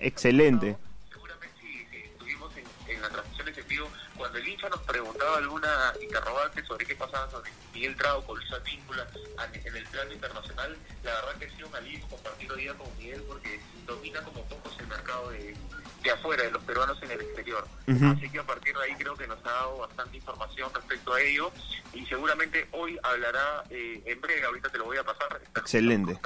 Excelente. 0.00 0.76
Seguramente 1.10 1.54
si, 1.60 1.98
estuvimos 1.98 2.52
en, 2.56 3.00
la 3.00 3.08
transmisión 3.08 3.46
de 3.46 3.62
vivo, 3.62 3.88
cuando 4.16 4.38
el 4.38 4.48
hincha 4.48 4.68
nos 4.68 4.80
preguntaba 4.82 5.38
alguna 5.38 5.92
interrogante 6.00 6.64
sobre 6.64 6.86
qué 6.86 6.94
pasaba 6.94 7.30
sobre 7.30 7.50
Miguel 7.72 7.96
Trauco, 7.96 8.26
con 8.26 8.38
Luisa 8.38 8.58
Víncula 8.58 9.06
en 9.52 9.76
el 9.76 9.86
plano 9.86 10.12
internacional, 10.12 10.76
la 11.02 11.14
verdad 11.14 11.34
que 11.38 11.46
ha 11.46 11.56
sido 11.56 11.68
un 11.68 11.76
alivio 11.76 12.06
compartir 12.08 12.52
hoy 12.52 12.62
día 12.62 12.74
con 12.74 12.98
Miguel 12.98 13.22
porque 13.26 13.60
domina 13.86 14.22
como 14.22 14.42
pocos 14.44 14.78
el 14.78 14.86
mercado 14.86 15.30
de, 15.30 15.56
de 16.02 16.10
afuera, 16.10 16.44
de 16.44 16.50
los 16.50 16.62
peruanos 16.64 17.02
en 17.02 17.10
el 17.10 17.20
exterior. 17.20 17.66
Así 17.86 18.30
que 18.30 18.38
a 18.38 18.46
partir 18.46 18.76
de 18.76 18.84
ahí 18.84 18.94
creo 18.94 19.16
que 19.16 19.26
nos 19.26 19.38
ha 19.44 19.50
dado 19.50 19.78
bastante 19.78 20.16
información 20.16 20.70
respecto 20.74 21.14
a 21.14 21.20
ello 21.20 21.52
y 21.92 22.04
seguramente 22.06 22.68
hoy 22.72 22.98
hablará 23.02 23.64
eh, 23.70 24.02
en 24.04 24.20
breve, 24.20 24.44
ahorita 24.44 24.68
te 24.70 24.78
lo 24.78 24.84
voy 24.84 24.98
a 24.98 25.04
pasar. 25.04 25.40
Excelente 25.56 26.18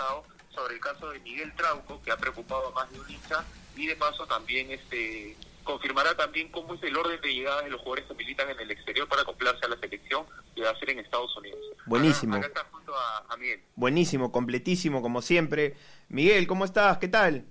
sobre 0.58 0.74
el 0.74 0.80
caso 0.80 1.10
de 1.10 1.20
Miguel 1.20 1.52
Trauco, 1.54 2.02
que 2.02 2.10
ha 2.10 2.16
preocupado 2.16 2.68
a 2.68 2.70
más 2.72 2.90
de 2.92 3.00
un 3.00 3.10
hincha, 3.10 3.44
y 3.76 3.86
de 3.86 3.96
paso 3.96 4.26
también 4.26 4.70
este 4.70 5.36
confirmará 5.62 6.16
también 6.16 6.50
cómo 6.50 6.74
es 6.74 6.82
el 6.82 6.96
orden 6.96 7.20
de 7.20 7.34
llegada 7.34 7.60
de 7.60 7.68
los 7.68 7.80
jugadores 7.82 8.06
que 8.06 8.14
militan 8.14 8.48
en 8.48 8.58
el 8.58 8.70
exterior 8.70 9.06
para 9.06 9.20
acoplarse 9.20 9.66
a 9.66 9.68
la 9.68 9.76
selección 9.76 10.24
que 10.54 10.62
va 10.62 10.70
a 10.70 10.78
ser 10.78 10.90
en 10.90 11.00
Estados 11.00 11.36
Unidos. 11.36 11.60
Buenísimo. 11.84 12.36
Acá, 12.36 12.46
está 12.46 12.64
junto 12.72 12.94
a, 12.96 13.36
Miguel. 13.36 13.62
Buenísimo, 13.76 14.32
completísimo 14.32 15.02
como 15.02 15.20
siempre. 15.20 15.76
Miguel, 16.08 16.46
¿cómo 16.46 16.64
estás? 16.64 16.96
¿Qué 16.96 17.08
tal? 17.08 17.44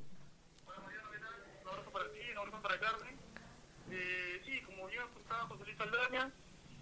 Bueno, 0.66 0.82
Mariano, 0.82 1.10
¿qué 1.12 1.20
tal? 1.20 1.62
Un 1.62 1.70
abrazo 1.70 1.92
para 1.92 2.12
ti, 2.12 2.20
un 2.32 2.38
abrazo 2.40 2.62
para 2.64 2.80
Carmen. 2.80 3.16
Eh, 3.92 4.42
sí, 4.44 4.62
como 4.66 4.90
ya 4.90 5.04
apuntaba 5.04 5.46
José 5.46 5.64
Luis 5.66 5.78
Saldaña, 5.78 6.32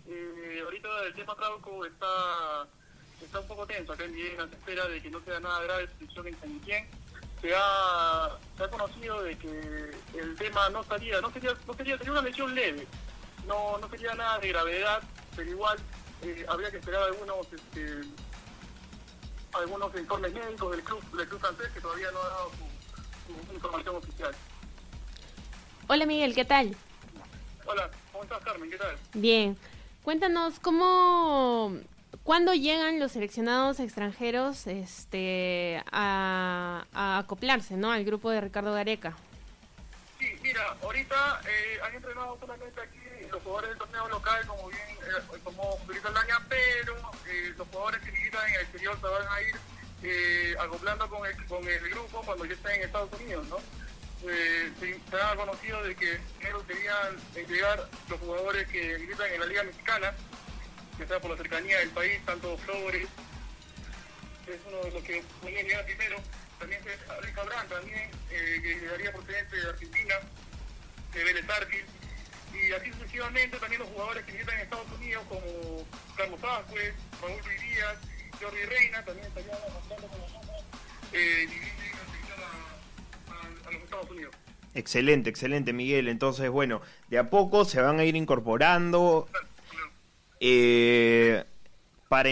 eh, 0.08 0.62
ahorita 0.63 1.03
el 1.08 1.15
tema 1.15 1.36
Trauco 1.36 1.86
está 1.86 2.70
está 3.24 3.39
un 3.39 3.48
poco 3.48 3.65
tenso 3.65 3.93
acá 3.93 4.03
en 4.03 4.13
Viena, 4.13 4.48
se 4.48 4.55
espera 4.55 4.88
de 4.88 5.01
que 5.01 5.10
no 5.10 5.22
sea 5.22 5.39
nada 5.39 5.62
grave 5.63 5.86
la 5.86 5.91
situación 5.91 6.27
en 6.27 6.39
San. 6.39 6.62
Se 7.41 7.53
ha 7.55 8.29
se 8.57 8.63
ha 8.63 8.69
conocido 8.69 9.22
de 9.22 9.38
que 9.38 9.91
el 10.15 10.36
tema 10.36 10.69
no 10.69 10.81
estaría, 10.81 11.22
no 11.22 11.31
sería, 11.31 11.53
no 11.67 11.74
sería, 11.74 11.98
sería 11.98 12.12
una 12.12 12.22
lesión 12.22 12.55
leve, 12.55 12.88
no, 13.45 13.77
no 13.77 13.89
sería 13.89 14.15
nada 14.15 14.39
de 14.39 14.48
gravedad, 14.48 15.03
pero 15.36 15.50
igual 15.50 15.77
eh, 16.24 16.45
habría 16.48 16.72
que 16.72 16.77
esperar 16.77 17.03
algunos 17.03 17.45
este, 17.53 18.01
algunos 19.53 19.95
informes 19.95 20.34
médicos 20.34 20.72
del 20.72 20.84
club, 20.84 21.17
del 21.17 21.27
club 21.27 21.39
francés 21.39 21.67
que 21.74 21.81
todavía 21.81 22.12
no 22.12 22.19
ha 22.19 22.29
dado 22.29 22.51
su, 22.51 23.48
su 23.48 23.53
información 23.53 23.95
oficial. 23.95 24.36
Hola 25.88 26.05
Miguel, 26.05 26.34
¿qué 26.34 26.45
tal? 26.45 26.75
Hola, 27.65 27.91
¿cómo 28.12 28.24
estás 28.24 28.43
Carmen? 28.43 28.69
¿Qué 28.69 28.77
tal? 28.77 28.98
Bien. 29.13 29.57
Cuéntanos 30.03 30.60
cómo 30.60 31.79
¿Cuándo 32.24 32.53
llegan 32.53 33.00
los 33.00 33.13
seleccionados 33.13 33.79
extranjeros 33.79 34.67
este, 34.67 35.84
a, 35.91 36.86
acoplarse 36.93 37.75
¿no? 37.77 37.91
al 37.91 38.03
grupo 38.05 38.29
de 38.31 38.41
Ricardo 38.41 38.74
Gareca? 38.74 39.15
Sí, 40.19 40.27
mira, 40.41 40.75
ahorita 40.81 41.41
eh, 41.48 41.79
han 41.84 41.95
entrenado 41.95 42.38
solamente 42.39 42.81
aquí 42.81 43.00
los 43.31 43.43
jugadores 43.43 43.69
del 43.72 43.79
torneo 43.79 44.07
local, 44.10 44.48
como 44.48 44.67
bien, 44.69 44.81
eh, 44.89 45.39
como 45.43 45.77
Felipe 45.86 46.07
Aldaña, 46.07 46.39
pero 46.48 46.95
eh, 47.27 47.53
los 47.57 47.67
jugadores 47.67 48.01
que 48.01 48.12
militan 48.12 48.48
en 48.48 48.55
el 48.55 48.62
exterior 48.62 48.98
se 49.00 49.07
van 49.07 49.27
a 49.27 49.41
ir 49.41 49.55
eh, 50.03 50.55
acoplando 50.60 51.10
con 51.10 51.25
el, 51.25 51.45
con 51.45 51.67
el 51.67 51.89
grupo 51.89 52.22
cuando 52.24 52.45
ya 52.45 52.53
estén 52.53 52.75
en 52.75 52.81
Estados 52.84 53.10
Unidos, 53.19 53.48
¿no? 53.48 53.57
Eh, 54.27 54.72
se, 54.79 55.00
se, 55.10 55.22
ha 55.22 55.36
conocido 55.36 55.84
de 55.84 55.95
que 55.95 56.19
primero 56.38 56.65
querían 56.65 57.15
llegar 57.48 57.88
los 58.10 58.19
jugadores 58.19 58.67
que 58.69 58.98
militan 59.00 59.31
en 59.34 59.39
la 59.39 59.45
Liga 59.45 59.63
Mexicana, 59.63 60.13
que 60.98 61.06
sea 61.08 61.20
por 61.20 61.32
la 61.32 61.38
cercanía 61.38 61.80
del 61.80 61.90
país, 61.90 62.20
tanto 62.25 62.58
Flores, 62.60 63.08
es 64.48 64.60
uno 64.68 64.78
de 64.84 64.92
los 64.92 65.04
que 65.04 65.24
podría 65.42 65.64
llegar 65.64 65.86
primero, 65.86 66.18
también 66.60 66.82
Luis 67.22 67.38
Abraham, 67.38 67.68
también, 67.68 68.10
eh, 68.32 68.60
que 68.62 68.75
llegaría 68.80 69.12
procedente 69.12 69.56
de 69.56 69.70
Argentina, 69.70 70.16
de 71.14 71.24
Vélez 71.24 71.50
Arquil, 71.50 71.86
y 72.54 72.72
así 72.72 72.92
sucesivamente 72.94 73.58
también 73.58 73.82
los 73.82 73.90
jugadores 73.90 74.24
que 74.25 74.32
militan 74.34 74.56
en 74.56 74.62
Estados 74.62 74.92
Unidos, 74.92 75.24
como 75.28 75.86
Carlos 76.16 76.42
Vázquez, 76.42 76.94
Raúl 77.22 77.44
Ruiz 77.44 77.62
Díaz, 77.62 77.98
Jordi 78.40 78.64
Reina, 78.64 79.04
también 79.04 79.28
estarían 79.28 79.56
avanzando 79.56 80.08
con 80.08 80.20
nosotros, 80.20 80.64
eh, 81.14 81.48
a, 83.28 83.32
a, 83.34 83.68
a 83.68 83.72
los 83.72 83.84
Estados 83.84 84.10
Unidos. 84.10 84.36
Excelente, 84.74 85.30
excelente 85.30 85.72
Miguel. 85.72 86.10
Entonces, 86.10 86.50
bueno, 86.50 86.82
de 87.08 87.18
a 87.18 87.30
poco 87.30 87.64
se 87.64 87.82
van 87.82 88.00
a 88.00 88.04
ir 88.04 88.18
incorporando. 88.18 89.30
Eh, 90.39 91.44
para, 92.10 92.30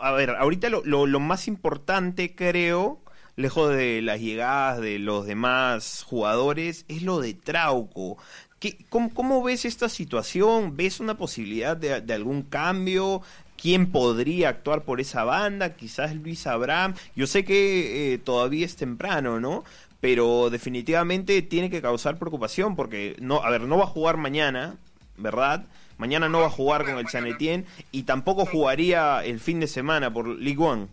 a 0.00 0.12
ver, 0.12 0.30
ahorita 0.30 0.68
lo, 0.68 0.82
lo, 0.84 1.20
más 1.20 1.48
importante 1.48 2.34
creo, 2.34 3.00
lejos 3.36 3.74
de 3.74 4.02
las 4.02 4.20
llegadas 4.20 4.80
de 4.80 4.98
los 4.98 5.26
demás 5.26 6.04
jugadores, 6.06 6.84
es 6.88 7.02
lo 7.02 7.20
de 7.20 7.34
Trauco. 7.34 8.18
¿Qué, 8.60 8.78
cómo, 8.88 9.12
cómo, 9.12 9.42
ves 9.42 9.64
esta 9.64 9.88
situación? 9.88 10.76
¿Ves 10.76 11.00
una 11.00 11.16
posibilidad 11.16 11.76
de, 11.76 12.00
de, 12.00 12.14
algún 12.14 12.42
cambio? 12.42 13.22
¿Quién 13.56 13.90
podría 13.90 14.50
actuar 14.50 14.82
por 14.82 15.00
esa 15.00 15.24
banda? 15.24 15.74
Quizás 15.74 16.14
Luis 16.14 16.46
Abraham. 16.46 16.94
Yo 17.16 17.26
sé 17.26 17.44
que 17.44 18.14
eh, 18.14 18.18
todavía 18.18 18.66
es 18.66 18.76
temprano, 18.76 19.40
¿no? 19.40 19.64
Pero 20.00 20.50
definitivamente 20.50 21.40
tiene 21.40 21.70
que 21.70 21.80
causar 21.80 22.18
preocupación 22.18 22.76
porque, 22.76 23.16
no, 23.20 23.42
a 23.42 23.50
ver, 23.50 23.62
no 23.62 23.78
va 23.78 23.84
a 23.84 23.88
jugar 23.88 24.18
mañana, 24.18 24.76
¿verdad? 25.16 25.64
Mañana 25.98 26.28
no 26.28 26.40
va 26.40 26.46
a 26.46 26.50
jugar 26.50 26.84
con 26.84 26.98
el 26.98 27.08
San 27.08 27.26
Etienne 27.26 27.66
y 27.92 28.02
tampoco 28.02 28.46
jugaría 28.46 29.24
el 29.24 29.40
fin 29.40 29.60
de 29.60 29.68
semana 29.68 30.12
por 30.12 30.26
Ligue 30.28 30.62
1. 30.62 30.88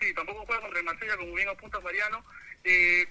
Sí, 0.00 0.14
tampoco 0.14 0.44
juega 0.46 0.60
contra 0.60 0.78
el 0.78 0.84
Marsella, 0.84 1.16
como 1.16 1.34
bien 1.34 1.48
apunta 1.48 1.80
Mariano. 1.80 2.24
Eh, 2.64 3.06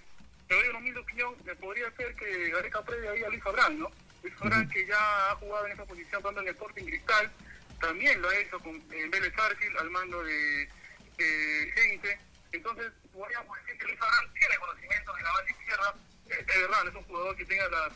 te 0.47 0.55
doy 0.55 0.67
una 0.69 0.79
humilde 0.79 0.99
opinión, 0.99 1.33
me 1.45 1.55
podría 1.55 1.89
ser 1.91 2.15
que 2.15 2.49
Gareca 2.49 2.81
previa 2.83 3.11
ahí 3.11 3.23
a 3.23 3.29
Luis 3.29 3.45
Abraham, 3.45 3.79
¿no? 3.79 3.91
Luis 4.21 4.35
Abraham, 4.39 4.61
uh 4.61 4.65
-huh. 4.65 4.73
que 4.73 4.85
ya 4.85 5.31
ha 5.31 5.35
jugado 5.35 5.65
en 5.65 5.71
esa 5.71 5.85
posición 5.85 6.21
tanto 6.21 6.41
en 6.41 6.47
Sporting 6.49 6.85
Cristal, 6.85 7.31
también 7.79 8.21
lo 8.21 8.29
ha 8.29 8.37
hecho 8.37 8.59
con 8.59 8.75
en 8.91 9.11
Vélez 9.11 9.33
Argil 9.37 9.77
al 9.77 9.89
mando 9.89 10.23
de, 10.23 10.69
de 11.17 11.73
Gente. 11.75 12.19
Entonces, 12.51 12.91
podríamos 13.11 13.57
decir 13.59 13.79
que 13.79 13.85
Luis 13.87 14.01
Abraham 14.01 14.33
tiene 14.39 14.57
conocimiento 14.57 15.13
de 15.15 15.23
la 15.23 15.33
banda 15.33 15.51
izquierda. 15.51 15.95
Eh, 16.29 16.45
es 16.47 16.61
verdad, 16.61 16.87
es 16.87 16.95
un 16.95 17.03
jugador 17.03 17.35
que 17.35 17.45
tenga 17.45 17.69
las 17.69 17.91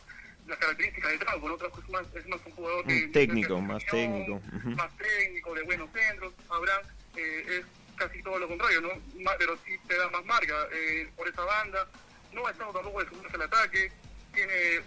las 0.48 0.58
características 0.58 1.12
de 1.12 1.18
Trauco, 1.20 1.50
¿no? 1.50 1.58
Trauco 1.58 1.80
es 1.82 1.90
más, 1.90 2.06
es 2.16 2.28
más 2.28 2.40
un 2.46 2.52
jugador 2.54 2.86
que... 2.86 3.08
técnico, 3.10 3.62
más 3.62 3.86
técnico. 3.86 4.34
Uh 4.34 4.42
-huh. 4.52 4.76
Más 4.76 4.98
técnico, 4.98 5.54
de 5.54 5.64
buenos 5.64 5.90
centros. 5.92 6.34
Abraham 6.50 6.82
eh, 7.16 7.46
es 7.60 7.66
casi 7.98 8.22
todo 8.24 8.40
lo 8.40 8.48
contrario, 8.48 8.82
¿no? 8.82 8.90
Pero 9.38 9.58
sí 9.66 9.76
te 9.88 9.98
da 9.98 10.10
más 10.10 10.24
marca 10.26 10.68
eh, 10.72 11.10
por 11.16 11.28
esa 11.28 11.44
banda. 11.44 11.88
No 12.34 12.48
ha 12.48 12.52
estado 12.52 12.72
tampoco 12.72 13.04
de 13.04 13.10
segundo 13.10 13.30
al 13.34 13.42
ataque. 13.42 13.92
Tiene 14.34 14.80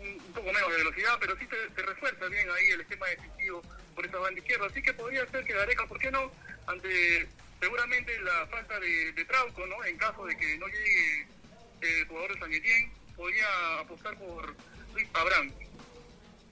un, 0.00 0.08
un, 0.08 0.32
poco 0.32 0.52
menos 0.52 0.70
de 0.70 0.76
velocidad, 0.78 1.16
pero 1.20 1.36
sí 1.36 1.46
te, 1.46 1.56
te, 1.74 1.82
refuerza 1.82 2.26
bien 2.26 2.48
ahí 2.50 2.68
el 2.70 2.80
esquema 2.80 3.06
defensivo 3.08 3.62
por 3.94 4.06
esa 4.06 4.18
banda 4.18 4.40
izquierda. 4.40 4.66
Así 4.66 4.82
que 4.82 4.94
podría 4.94 5.26
ser 5.26 5.44
que 5.44 5.52
Gareca, 5.52 5.86
¿por 5.86 5.98
qué 5.98 6.10
no? 6.10 6.32
Ante 6.66 7.26
seguramente 7.60 8.18
la 8.20 8.46
falta 8.46 8.80
de, 8.80 9.12
de 9.12 9.24
Trauco, 9.24 9.66
¿no? 9.66 9.84
En 9.84 9.96
caso 9.98 10.24
de 10.24 10.36
que 10.36 10.56
no 10.58 10.66
llegue 10.68 11.20
eh, 11.82 11.98
el 12.00 12.06
jugador 12.06 12.34
de 12.34 12.40
San 12.40 12.52
Etienne, 12.52 12.92
podría 13.16 13.78
apostar 13.80 14.16
por 14.16 14.56
Abraham. 15.14 15.52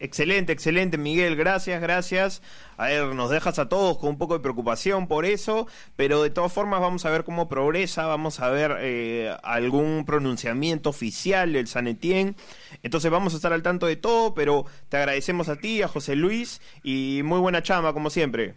Excelente, 0.02 0.54
excelente, 0.54 0.96
Miguel. 0.96 1.36
Gracias, 1.36 1.78
gracias. 1.82 2.42
A 2.78 2.86
ver, 2.86 3.14
nos 3.14 3.28
dejas 3.28 3.58
a 3.58 3.68
todos 3.68 3.98
con 3.98 4.08
un 4.08 4.18
poco 4.18 4.32
de 4.32 4.40
preocupación 4.40 5.06
por 5.06 5.26
eso, 5.26 5.68
pero 5.94 6.22
de 6.22 6.30
todas 6.30 6.50
formas 6.50 6.80
vamos 6.80 7.04
a 7.04 7.10
ver 7.10 7.22
cómo 7.22 7.50
progresa, 7.50 8.06
vamos 8.06 8.40
a 8.40 8.48
ver 8.48 8.78
eh, 8.80 9.36
algún 9.42 10.06
pronunciamiento 10.06 10.88
oficial 10.88 11.52
del 11.52 11.66
San 11.66 11.86
Etienne. 11.86 12.34
Entonces 12.82 13.10
vamos 13.10 13.34
a 13.34 13.36
estar 13.36 13.52
al 13.52 13.62
tanto 13.62 13.84
de 13.84 13.96
todo, 13.96 14.32
pero 14.32 14.64
te 14.88 14.96
agradecemos 14.96 15.50
a 15.50 15.56
ti, 15.56 15.82
a 15.82 15.88
José 15.88 16.16
Luis, 16.16 16.62
y 16.82 17.20
muy 17.22 17.38
buena 17.38 17.62
chama, 17.62 17.92
como 17.92 18.08
siempre. 18.08 18.54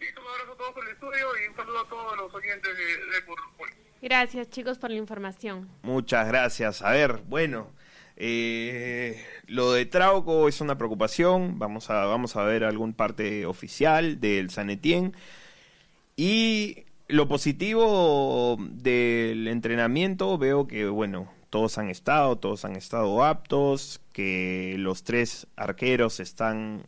Listo, 0.00 0.20
un 0.20 0.26
abrazo 0.26 0.52
a 0.52 0.56
todos 0.58 0.72
por 0.74 0.84
el 0.84 0.92
estudio 0.92 1.26
y 1.42 1.48
un 1.48 1.56
saludo 1.56 1.80
a 1.80 1.88
todos 1.88 2.16
los 2.18 2.34
oyentes 2.34 2.76
de, 2.76 2.84
de 2.84 3.22
por, 3.26 3.38
por... 3.56 3.68
Gracias, 4.02 4.50
chicos, 4.50 4.76
por 4.76 4.90
la 4.90 4.98
información. 4.98 5.70
Muchas 5.80 6.28
gracias. 6.28 6.82
A 6.82 6.90
ver, 6.90 7.22
bueno. 7.26 7.70
Eh, 8.24 9.20
lo 9.48 9.72
de 9.72 9.84
Trauco 9.84 10.46
es 10.46 10.60
una 10.60 10.78
preocupación. 10.78 11.58
Vamos 11.58 11.90
a, 11.90 12.04
vamos 12.04 12.36
a 12.36 12.44
ver 12.44 12.62
algún 12.62 12.92
parte 12.92 13.46
oficial 13.46 14.20
del 14.20 14.50
San 14.50 14.70
Etienne. 14.70 15.10
Y 16.14 16.84
lo 17.08 17.26
positivo 17.26 18.58
del 18.60 19.48
entrenamiento, 19.48 20.38
veo 20.38 20.68
que, 20.68 20.86
bueno, 20.86 21.32
todos 21.50 21.78
han 21.78 21.90
estado, 21.90 22.36
todos 22.36 22.64
han 22.64 22.76
estado 22.76 23.24
aptos, 23.24 24.00
que 24.12 24.76
los 24.78 25.02
tres 25.02 25.48
arqueros 25.56 26.20
están 26.20 26.84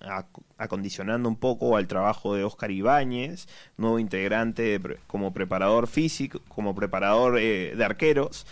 acondicionando 0.56 1.28
un 1.28 1.36
poco 1.36 1.76
al 1.76 1.88
trabajo 1.88 2.36
de 2.36 2.44
Oscar 2.44 2.70
Ibáñez, 2.70 3.48
nuevo 3.76 3.98
integrante 3.98 4.80
como 5.08 5.34
preparador 5.34 5.88
físico, 5.88 6.40
como 6.46 6.76
preparador 6.76 7.40
eh, 7.40 7.74
de 7.74 7.84
arqueros. 7.84 8.46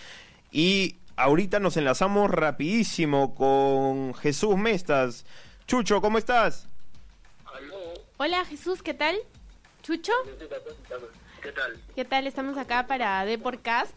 Y 0.50 0.96
ahorita 1.16 1.60
nos 1.60 1.76
enlazamos 1.76 2.30
rapidísimo 2.30 3.34
con 3.34 4.14
Jesús 4.14 4.56
Mestas. 4.56 5.24
Chucho, 5.66 6.00
¿cómo 6.00 6.18
estás? 6.18 6.68
Aló. 7.46 7.94
Hola 8.16 8.44
Jesús, 8.44 8.82
¿qué 8.82 8.94
tal? 8.94 9.16
Chucho. 9.82 10.12
¿Qué 11.42 11.52
tal? 11.52 11.80
¿Qué 11.94 12.04
tal? 12.04 12.26
Estamos 12.26 12.56
acá 12.56 12.86
para 12.86 13.24
Deporcast. 13.24 13.96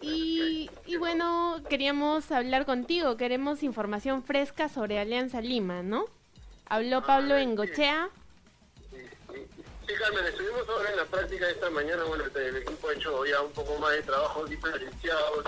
Y, 0.00 0.70
y 0.86 0.96
bueno, 0.96 1.60
queríamos 1.70 2.30
hablar 2.30 2.66
contigo, 2.66 3.16
queremos 3.16 3.62
información 3.62 4.22
fresca 4.22 4.68
sobre 4.68 4.98
Alianza 4.98 5.40
Lima, 5.40 5.82
¿no? 5.82 6.04
Habló 6.66 7.04
Pablo 7.04 7.36
Engochea. 7.36 8.10
Sí, 9.86 9.92
Carmen, 9.98 10.24
estuvimos 10.24 10.66
ahora 10.68 10.90
en 10.90 10.96
la 10.96 11.04
práctica 11.04 11.50
esta 11.50 11.68
mañana, 11.68 12.04
bueno, 12.04 12.24
el 12.34 12.56
equipo 12.56 12.88
ha 12.88 12.94
hecho 12.94 13.26
ya 13.26 13.42
un 13.42 13.52
poco 13.52 13.78
más 13.78 13.92
de 13.92 14.02
trabajo 14.02 14.44
diferenciado, 14.46 15.44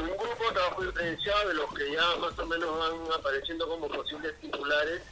un 0.00 0.16
grupo 0.16 0.48
de 0.48 0.52
trabajo 0.52 0.82
diferenciado 0.82 1.48
de 1.48 1.54
los 1.54 1.74
que 1.74 1.92
ya 1.92 2.16
más 2.16 2.36
o 2.38 2.46
menos 2.46 2.78
van 2.78 3.12
apareciendo 3.12 3.68
como 3.68 3.88
posibles 3.88 4.38
titulares 4.40 5.02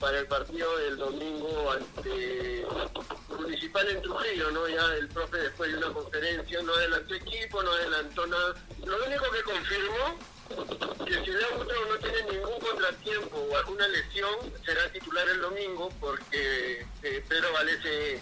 para 0.00 0.18
el 0.18 0.26
partido 0.26 0.76
del 0.78 0.96
domingo 0.96 1.70
ante 1.70 2.66
Municipal 3.38 3.88
en 3.88 4.02
Trujillo, 4.02 4.50
¿no? 4.50 4.66
Ya 4.68 4.94
el 4.96 5.08
profe 5.08 5.36
después 5.38 5.70
de 5.70 5.78
una 5.78 5.92
conferencia 5.92 6.62
no 6.62 6.74
adelantó 6.74 7.14
equipo, 7.14 7.62
no 7.62 7.70
adelantó 7.70 8.26
nada. 8.26 8.54
Lo 8.84 9.04
único 9.06 9.30
que 9.30 9.42
confirmó 9.42 10.18
que 11.06 11.14
si 11.24 11.30
Leo 11.30 11.64
no 11.88 11.98
tiene 11.98 12.22
contratiempo 12.78 13.36
o 13.36 13.56
alguna 13.56 13.88
lesión, 13.88 14.34
será 14.64 14.90
titular 14.92 15.28
el 15.28 15.40
domingo 15.40 15.88
porque 16.00 16.86
eh, 17.02 17.24
Pedro 17.28 17.52
Valese 17.52 18.20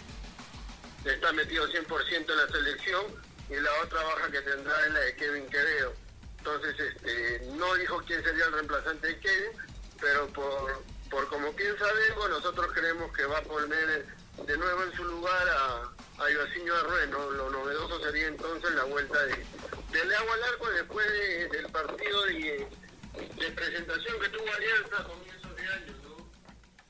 está 1.04 1.32
metido 1.32 1.68
100% 1.68 2.30
en 2.30 2.36
la 2.36 2.48
selección 2.48 3.04
y 3.50 3.56
la 3.56 3.70
otra 3.82 4.02
baja 4.02 4.30
que 4.30 4.40
tendrá 4.40 4.86
es 4.86 4.92
la 4.92 5.00
de 5.00 5.16
Kevin 5.16 5.46
Quevedo. 5.48 5.92
Entonces, 6.38 6.74
este, 6.78 7.46
no 7.52 7.74
dijo 7.74 8.02
quién 8.06 8.22
sería 8.24 8.46
el 8.46 8.52
reemplazante 8.52 9.08
de 9.08 9.20
Kevin, 9.20 9.52
pero 10.00 10.26
por, 10.28 10.82
por 11.10 11.28
como 11.28 11.54
piensa 11.54 11.84
Dengo, 11.92 12.28
nosotros 12.28 12.72
creemos 12.72 13.12
que 13.12 13.26
va 13.26 13.38
a 13.38 13.42
poner 13.42 14.06
de 14.46 14.56
nuevo 14.56 14.82
en 14.84 14.92
su 14.94 15.04
lugar 15.04 15.48
a, 15.48 16.24
a 16.24 16.30
Ivacinho 16.30 16.74
Arrué. 16.76 17.06
Lo 17.08 17.50
novedoso 17.50 18.00
sería 18.02 18.28
entonces 18.28 18.70
la 18.72 18.84
vuelta 18.84 19.22
de, 19.26 19.44
del 19.92 20.14
agua 20.14 20.34
al 20.34 20.74
después 20.74 21.06
del 21.50 21.70
partido 21.70 22.24
de, 22.24 22.85
de, 23.16 23.50
presentación 23.50 24.20
que 24.20 24.28
tuvo 24.28 24.44
Alianza 24.54 25.00
a 25.00 25.04
comienzos 25.04 25.56
de 25.56 25.62
año, 25.62 25.92
¿no? 26.02 26.30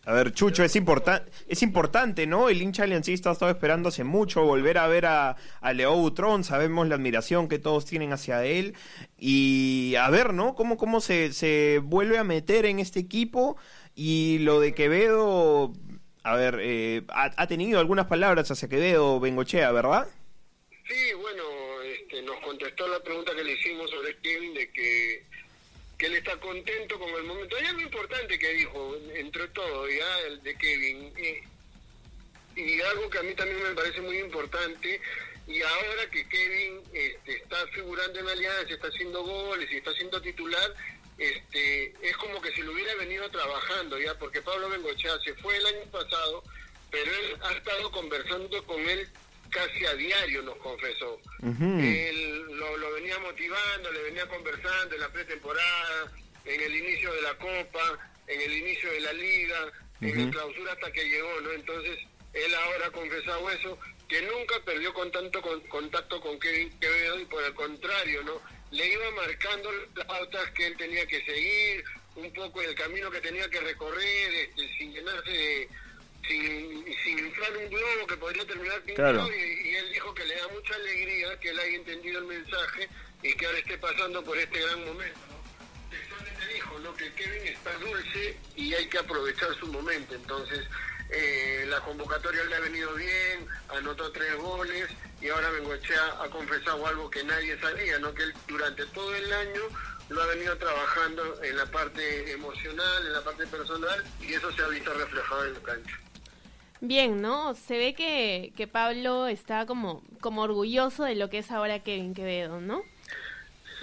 A 0.05 0.13
ver, 0.13 0.33
Chucho, 0.33 0.63
es, 0.65 0.77
importante 0.77 1.31
es 1.49 1.63
importante, 1.63 2.27
¿no? 2.27 2.49
El 2.49 2.63
hincha 2.63 2.85
aliancista 2.85 3.31
ha 3.31 3.33
estado 3.33 3.51
esperando 3.51 3.89
hace 3.89 4.05
mucho 4.05 4.43
volver 4.43 4.79
a 4.79 4.87
ver 4.87 5.07
a, 5.07 5.37
a 5.61 5.73
Leo 5.73 5.95
Butrón, 5.97 6.45
sabemos 6.45 6.87
la 6.89 6.95
admiración 6.95 7.49
que 7.49 7.59
todos 7.59 7.87
tienen 7.87 8.13
hacia 8.13 8.45
él, 8.45 8.75
y 9.19 9.95
a 9.99 10.09
ver, 10.11 10.33
¿no? 10.33 10.55
Cómo, 10.55 10.77
cómo 10.77 11.01
se, 11.01 11.33
se 11.33 11.81
vuelve 11.83 12.19
a 12.19 12.25
meter 12.25 12.67
en 12.67 12.79
este 12.79 13.01
equipo, 13.01 13.57
y 13.95 14.39
lo 14.41 14.61
de 14.61 14.75
Quevedo, 14.75 15.73
a 16.23 16.37
ver, 16.37 16.59
eh, 16.61 17.03
ha, 17.09 17.33
ha, 17.37 17.47
tenido 17.47 17.81
algunas 17.81 18.07
palabras 18.07 18.51
hacia 18.51 18.69
Quevedo, 18.69 19.21
Bengochea, 19.21 19.73
¿verdad? 19.73 20.09
Sí, 20.89 21.15
bueno, 21.21 21.43
este, 21.83 22.23
nos 22.23 22.39
contestó 22.41 22.87
la 22.87 23.01
pregunta 23.01 23.35
que 23.35 23.43
le 23.43 23.53
hicimos 23.53 23.91
sobre 23.91 24.17
Kevin 24.19 24.55
de 24.55 24.71
que, 24.71 25.25
que 25.99 26.07
él 26.07 26.15
está 26.17 26.37
contento 26.39 26.99
con 26.99 27.09
el 27.11 27.25
momento. 27.25 27.57
Hay 27.57 27.67
algo 27.67 27.81
importante 27.81 28.39
que 28.39 28.53
dijo, 28.53 28.97
entre 29.15 29.49
todo, 29.49 29.89
ya, 29.89 30.21
el 30.27 30.43
de 30.43 30.57
Kevin. 30.57 31.13
Y, 31.17 32.61
y 32.61 32.81
algo 32.81 33.09
que 33.11 33.19
a 33.19 33.23
mí 33.23 33.35
también 33.35 33.63
me 33.63 33.75
parece 33.75 34.01
muy 34.01 34.19
importante, 34.19 35.01
y 35.47 35.63
ahora 35.63 36.11
que 36.11 36.29
Kevin 36.29 36.83
este, 36.93 37.37
está 37.37 37.67
figurando 37.69 38.19
en 38.19 38.29
Alianza, 38.29 38.75
está 38.75 38.89
haciendo 38.89 39.23
goles 39.23 39.71
y 39.71 39.77
está 39.77 39.93
siendo 39.93 40.21
titular, 40.21 40.75
este, 41.19 41.95
es 42.03 42.17
como 42.17 42.41
que 42.41 42.53
si 42.53 42.63
lo 42.63 42.73
hubiera 42.73 42.95
venido 42.97 43.31
trabajando 43.31 43.99
ya, 43.99 44.19
porque 44.19 44.43
Pablo 44.43 44.69
Bengochea 44.69 45.19
se 45.25 45.35
fue 45.35 45.57
el 45.57 45.67
año 45.67 45.91
pasado, 45.91 46.43
pero 46.91 47.11
él 47.11 47.37
ha 47.43 47.53
estado 47.53 47.91
conversando 47.91 48.65
con 48.65 48.81
él 48.89 49.09
casi 49.49 49.85
a 49.87 49.95
diario, 49.95 50.43
nos 50.43 50.57
confesó. 50.57 51.21
Uh 51.41 51.47
-huh. 51.47 52.09
Él 52.09 52.47
lo, 52.57 52.77
lo, 52.77 52.93
venía 52.95 53.19
motivando, 53.19 53.93
le 53.93 54.03
venía 54.03 54.27
conversando 54.29 54.95
en 54.95 55.01
la 55.01 55.13
pretemporada, 55.13 56.13
en 56.45 56.61
el 56.61 56.77
inicio 56.77 57.13
de 57.13 57.23
la 57.23 57.35
Copa, 57.39 57.99
en 58.27 58.41
el 58.41 58.53
inicio 58.53 58.91
de 58.93 59.01
la 59.01 59.13
Liga, 59.13 59.65
uh 59.65 60.05
-huh. 60.05 60.11
en 60.11 60.27
la 60.27 60.31
clausura 60.33 60.73
hasta 60.73 60.93
que 60.93 61.09
llegó, 61.09 61.41
¿no? 61.41 61.53
Entonces, 61.53 61.99
él 62.33 62.55
ahora 62.55 62.87
ha 62.87 62.91
confesado 62.91 63.51
eso, 63.51 63.79
que 64.09 64.23
nunca 64.23 64.61
perdió 64.65 64.93
con 64.95 65.11
tanto 65.11 65.41
con, 65.43 65.61
contacto 65.69 66.21
con 66.21 66.39
Kevin 66.39 66.71
Quevedo 66.79 67.21
y 67.21 67.25
por 67.25 67.43
el 67.43 67.55
contrario, 67.55 68.23
¿no? 68.23 68.41
Le 68.71 68.87
iba 68.87 69.11
marcando 69.13 69.71
las 69.95 70.07
pautas 70.07 70.51
que 70.53 70.67
él 70.67 70.77
tenía 70.77 71.07
que 71.07 71.25
seguir, 71.25 71.85
un 72.15 72.33
poco 72.33 72.63
el 72.63 72.75
camino 72.75 73.11
que 73.11 73.21
tenía 73.21 73.49
que 73.49 73.61
recorrer, 73.61 74.35
este, 74.35 74.69
sin 74.77 74.93
llenarse 74.93 75.31
de 75.31 75.69
sin, 76.27 76.85
sin 77.05 77.19
inflar 77.19 77.57
un 77.57 77.71
globo 77.71 78.07
que 78.07 78.17
podría 78.17 78.47
terminar 78.47 78.81
pintado 78.83 79.13
claro. 79.13 79.37
y, 79.37 79.69
y, 79.69 79.75
él 79.77 79.93
dijo 79.93 80.15
que 80.15 80.25
le 80.25 80.35
da 80.37 80.49
mucha 80.49 80.75
alegría 80.75 81.39
que 81.41 81.51
él 81.51 81.59
haya 81.59 81.77
entendido 81.77 82.19
el 82.21 82.25
mensaje 82.27 82.89
y 83.23 83.35
que 83.35 83.47
ahora 83.47 83.59
esté 83.59 83.79
pasando 83.79 84.23
por 84.23 84.37
este 84.39 84.61
gran 84.61 84.85
momento. 84.85 85.19
¿no? 85.29 85.91
Textualmente 85.91 86.55
dijo 86.55 86.79
¿no? 86.81 86.95
que 86.97 87.13
Kevin 87.13 87.47
está 87.47 87.73
dulce 87.79 88.37
y 88.57 88.75
hay 88.75 88.87
que 88.87 88.99
aprovechar 88.99 89.55
su 89.59 89.67
momento. 89.67 90.15
Entonces, 90.15 90.67
eh, 91.11 91.65
la 91.69 91.81
convocatoria 91.81 92.45
le 92.45 92.57
ha 92.57 92.61
venido 92.61 92.93
bien, 92.95 93.47
anotó 93.69 94.11
tres 94.11 94.35
goles 94.37 94.89
y 95.21 95.29
ahora 95.29 95.51
Bengochea 95.51 96.23
ha 96.23 96.29
confesado 96.31 96.87
algo 96.87 97.11
que 97.11 97.23
nadie 97.25 97.59
sabía, 97.61 97.99
¿no? 97.99 98.13
que 98.13 98.25
él 98.25 98.35
durante 98.49 98.85
todo 98.87 99.15
el 99.15 99.33
año 99.33 99.63
lo 100.09 100.23
ha 100.23 100.27
venido 100.27 100.57
trabajando 100.57 101.43
en 101.43 101.57
la 101.57 101.67
parte 101.67 102.31
emocional, 102.33 103.07
en 103.07 103.13
la 103.13 103.23
parte 103.23 103.47
personal 103.47 104.05
y 104.21 104.35
eso 104.35 104.53
se 104.53 104.63
ha 104.63 104.69
visto 104.69 104.93
reflejado 104.95 105.45
en 105.47 105.55
la 105.55 105.61
cancha. 105.61 105.99
Bien, 106.81 107.23
¿no? 107.23 107.55
Se 107.55 107.79
ve 107.79 107.95
que, 107.95 108.53
que 108.57 108.67
Pablo 108.67 109.27
está 109.27 109.67
como, 109.67 110.03
como 110.21 110.43
orgulloso 110.43 111.05
de 111.05 111.15
lo 111.15 111.31
que 111.31 111.39
es 111.39 111.51
ahora 111.51 111.83
Kevin 111.83 112.15
Quevedo, 112.15 112.61
¿no? 112.61 112.83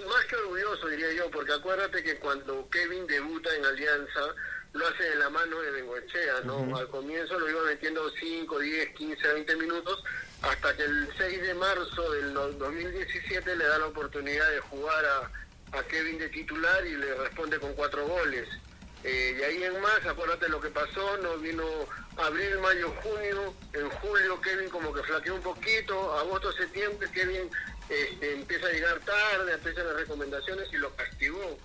Más 0.07 0.25
que 0.25 0.35
orgulloso, 0.35 0.87
diría 0.87 1.11
yo, 1.13 1.31
porque 1.31 1.53
acuérdate 1.53 2.03
que 2.03 2.17
cuando 2.17 2.67
Kevin 2.69 3.07
debuta 3.07 3.55
en 3.55 3.65
Alianza, 3.65 4.21
lo 4.73 4.87
hace 4.87 5.03
de 5.03 5.15
la 5.15 5.29
mano 5.29 5.59
de 5.61 5.71
Bengochea, 5.71 6.41
¿no? 6.45 6.57
Uh 6.57 6.71
-huh. 6.71 6.79
Al 6.79 6.87
comienzo 6.89 7.39
lo 7.39 7.49
iba 7.49 7.63
metiendo 7.63 8.09
5, 8.09 8.59
10, 8.59 8.89
15, 8.89 9.33
20 9.33 9.55
minutos, 9.55 10.03
hasta 10.41 10.75
que 10.75 10.83
el 10.83 11.07
6 11.17 11.41
de 11.41 11.53
marzo 11.53 12.11
del 12.11 12.33
2017 12.33 13.55
le 13.55 13.65
da 13.65 13.77
la 13.79 13.87
oportunidad 13.87 14.49
de 14.51 14.59
jugar 14.59 15.05
a, 15.05 15.77
a 15.77 15.83
Kevin 15.83 16.17
de 16.19 16.29
titular 16.29 16.85
y 16.85 16.95
le 16.97 17.15
responde 17.15 17.59
con 17.59 17.73
cuatro 17.73 18.05
goles. 18.05 18.47
Eh, 19.03 19.37
y 19.37 19.43
ahí 19.43 19.63
en 19.63 19.81
más, 19.81 20.05
acuérdate 20.05 20.47
lo 20.47 20.61
que 20.61 20.69
pasó, 20.69 21.17
no 21.17 21.37
vino 21.37 21.63
abril, 22.17 22.57
mayo, 22.59 22.93
junio, 23.03 23.53
en 23.73 23.89
julio 23.89 24.39
Kevin 24.41 24.69
como 24.69 24.93
que 24.93 25.03
flaqueó 25.03 25.35
un 25.35 25.41
poquito, 25.41 26.13
agosto, 26.17 26.51
septiembre 26.53 27.09
Kevin 27.11 27.49
este, 27.89 28.33
empieza 28.33 28.67
a 28.67 28.71
llegar 28.71 28.99
tarde, 28.99 29.53
empiezan 29.53 29.87
las 29.87 29.95
recomendaciones 29.97 30.67
y 30.71 30.77
lo 30.77 30.95
castigó. 30.95 31.57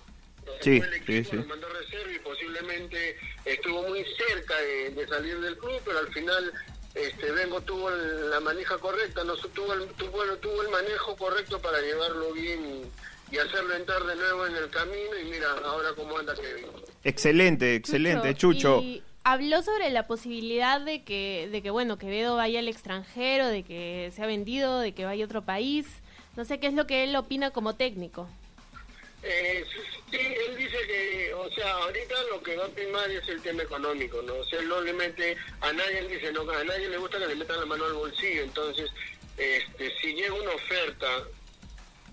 Sí, 0.61 0.77
el 0.77 0.93
equipo 0.93 1.11
sí, 1.11 1.23
sí. 1.23 1.35
lo 1.35 1.45
mandó 1.45 1.69
reserva 1.69 2.11
y 2.11 2.19
posiblemente 2.19 3.17
estuvo 3.45 3.83
muy 3.83 4.03
cerca 4.17 4.57
de, 4.57 4.89
de, 4.91 5.07
salir 5.07 5.39
del 5.39 5.57
club, 5.57 5.79
pero 5.85 5.99
al 5.99 6.11
final 6.11 6.53
este 6.95 7.31
Vengo 7.31 7.61
tuvo 7.61 7.89
la 7.89 8.39
manija 8.39 8.77
correcta, 8.79 9.23
no 9.23 9.35
tuvo 9.35 9.73
el, 9.73 9.87
tuvo, 9.89 10.23
tuvo 10.37 10.61
el 10.63 10.69
manejo 10.69 11.15
correcto 11.15 11.61
para 11.61 11.79
llevarlo 11.81 12.33
bien 12.33 12.91
y 13.31 13.37
hacerlo 13.37 13.75
entrar 13.75 14.03
de 14.03 14.15
nuevo 14.15 14.47
en 14.47 14.55
el 14.55 14.69
camino 14.69 15.19
y 15.19 15.25
mira 15.25 15.51
ahora 15.63 15.93
cómo 15.95 16.17
anda 16.17 16.33
Kevin. 16.35 16.65
Excelente, 17.03 17.75
excelente, 17.75 18.35
Chucho. 18.35 18.79
Chucho. 18.79 18.81
Y 18.81 19.03
habló 19.23 19.61
sobre 19.61 19.89
la 19.89 20.07
posibilidad 20.07 20.81
de 20.81 21.03
que, 21.03 21.49
de 21.51 21.61
que, 21.61 21.69
bueno, 21.69 21.97
Quevedo 21.97 22.35
vaya 22.35 22.59
al 22.59 22.67
extranjero, 22.67 23.47
de 23.47 23.63
que 23.63 24.11
se 24.15 24.23
ha 24.23 24.25
vendido, 24.25 24.79
de 24.79 24.93
que 24.93 25.05
vaya 25.05 25.23
a 25.23 25.27
otro 25.27 25.43
país. 25.43 25.87
No 26.35 26.45
sé 26.45 26.59
qué 26.59 26.67
es 26.67 26.73
lo 26.73 26.87
que 26.87 27.03
él 27.03 27.15
opina 27.15 27.51
como 27.51 27.75
técnico. 27.75 28.29
Eh, 29.21 29.65
sí, 30.09 30.17
él 30.17 30.57
dice 30.57 30.77
que, 30.87 31.33
o 31.33 31.49
sea, 31.51 31.71
ahorita 31.73 32.15
lo 32.31 32.41
que 32.41 32.55
va 32.55 32.65
a 32.65 32.69
primar 32.69 33.11
es 33.11 33.27
el 33.27 33.41
tema 33.41 33.63
económico, 33.63 34.21
¿no? 34.21 34.33
O 34.35 34.45
sea, 34.45 34.59
él 34.59 34.69
no 34.69 34.79
le 34.81 34.93
mete, 34.93 35.35
a 35.59 35.73
nadie 35.73 36.03
le 36.03 36.15
dice, 36.15 36.31
no, 36.31 36.49
a 36.49 36.63
nadie 36.63 36.87
le 36.87 36.97
gusta 36.97 37.19
que 37.19 37.27
le 37.27 37.35
metan 37.35 37.59
la 37.59 37.65
mano 37.65 37.83
al 37.83 37.93
bolsillo, 37.93 38.43
entonces, 38.43 38.89
este, 39.37 39.91
si 39.99 40.13
llega 40.13 40.33
una 40.33 40.51
oferta 40.51 41.07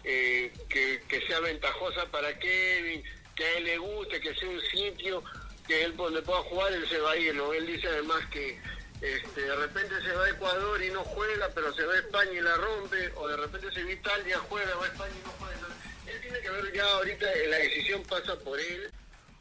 eh, 0.02 0.52
que, 0.68 1.00
que 1.08 1.20
sea 1.28 1.38
ventajosa 1.40 2.06
para 2.10 2.36
Kevin, 2.38 3.04
que 3.36 3.44
a 3.44 3.58
él 3.58 3.64
le 3.64 3.78
guste, 3.78 4.20
que 4.20 4.34
sea 4.34 4.48
un 4.48 4.60
sitio 4.62 5.22
que 5.66 5.84
él 5.84 5.96
donde 5.96 6.22
pueda 6.22 6.40
jugar, 6.40 6.72
él 6.72 6.88
se 6.88 6.98
va 6.98 7.12
a 7.12 7.16
ir, 7.16 7.34
¿no? 7.34 7.52
Él 7.52 7.66
dice 7.66 7.88
además 7.88 8.24
que 8.30 8.58
este, 9.00 9.42
de 9.42 9.56
repente 9.56 9.94
se 10.02 10.12
va 10.12 10.24
a 10.24 10.30
Ecuador 10.30 10.82
y 10.82 10.90
no 10.90 11.04
juega, 11.04 11.48
pero 11.54 11.72
se 11.74 11.84
va 11.84 11.92
a 11.94 11.98
España 11.98 12.32
y 12.32 12.40
la 12.40 12.56
rompe, 12.56 13.12
o 13.16 13.28
de 13.28 13.36
repente 13.36 13.70
se 13.72 13.84
va 13.84 13.90
a 13.90 13.92
Italia, 13.92 14.38
juega, 14.48 14.74
va 14.76 14.84
a 14.84 14.88
España 14.88 15.12
y 15.22 15.26
no 15.26 15.32
juega. 15.38 15.66
Él 16.06 16.20
tiene 16.22 16.40
que 16.40 16.50
ver 16.50 16.72
ya 16.72 16.84
ahorita, 16.84 17.26
la 17.50 17.56
decisión 17.58 18.02
pasa 18.08 18.38
por 18.38 18.58
él. 18.58 18.90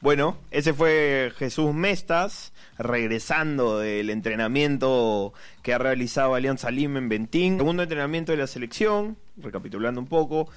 Bueno, 0.02 0.38
ese 0.52 0.74
fue 0.74 1.32
Jesús 1.38 1.74
Mestas, 1.74 2.54
regresando 2.78 3.80
del 3.80 4.10
entrenamiento 4.10 5.34
que 5.64 5.74
ha 5.74 5.78
realizado 5.78 6.36
Alianza 6.36 6.70
Lima 6.70 7.00
en 7.00 7.10
Bentín. 7.10 7.58
Segundo 7.58 7.84
entrenamiento 7.84 8.32
de 8.32 8.38
la 8.38 8.48
selección, 8.48 9.18
recapitulando 9.38 10.02
un 10.02 10.08
poco. 10.08 10.50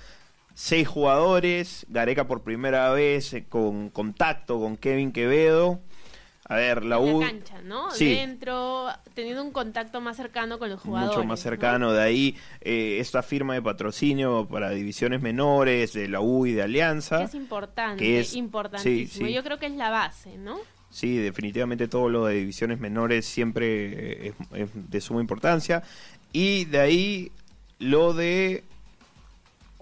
Seis 0.60 0.88
jugadores, 0.88 1.86
Gareca 1.88 2.26
por 2.26 2.42
primera 2.42 2.90
vez 2.90 3.36
con 3.48 3.90
contacto 3.90 4.58
con 4.58 4.76
Kevin 4.76 5.12
Quevedo. 5.12 5.78
A 6.46 6.56
ver, 6.56 6.84
la 6.84 6.98
U. 6.98 7.06
En 7.06 7.20
la 7.20 7.26
cancha, 7.28 7.62
¿no? 7.62 7.92
Sí. 7.92 8.06
Dentro, 8.06 8.88
teniendo 9.14 9.44
un 9.44 9.52
contacto 9.52 10.00
más 10.00 10.16
cercano 10.16 10.58
con 10.58 10.68
los 10.68 10.80
jugadores. 10.80 11.16
Mucho 11.16 11.28
más 11.28 11.38
cercano. 11.38 11.86
¿no? 11.86 11.92
De 11.92 12.02
ahí 12.02 12.36
eh, 12.60 12.96
esta 12.98 13.22
firma 13.22 13.54
de 13.54 13.62
patrocinio 13.62 14.48
para 14.48 14.70
divisiones 14.70 15.22
menores 15.22 15.92
de 15.92 16.08
la 16.08 16.20
U 16.20 16.44
y 16.44 16.54
de 16.54 16.62
Alianza. 16.62 17.22
Es 17.22 17.36
importante, 17.36 18.02
que 18.02 18.18
es, 18.18 18.34
importantísimo. 18.34 19.26
Sí, 19.26 19.26
sí. 19.26 19.32
Yo 19.32 19.44
creo 19.44 19.60
que 19.60 19.66
es 19.66 19.76
la 19.76 19.90
base, 19.90 20.38
¿no? 20.38 20.58
Sí, 20.90 21.18
definitivamente 21.18 21.86
todo 21.86 22.08
lo 22.08 22.26
de 22.26 22.34
divisiones 22.34 22.80
menores 22.80 23.26
siempre 23.26 24.26
es, 24.30 24.34
es 24.54 24.70
de 24.74 25.00
suma 25.00 25.20
importancia. 25.20 25.84
Y 26.32 26.64
de 26.64 26.80
ahí 26.80 27.32
lo 27.78 28.12
de 28.12 28.64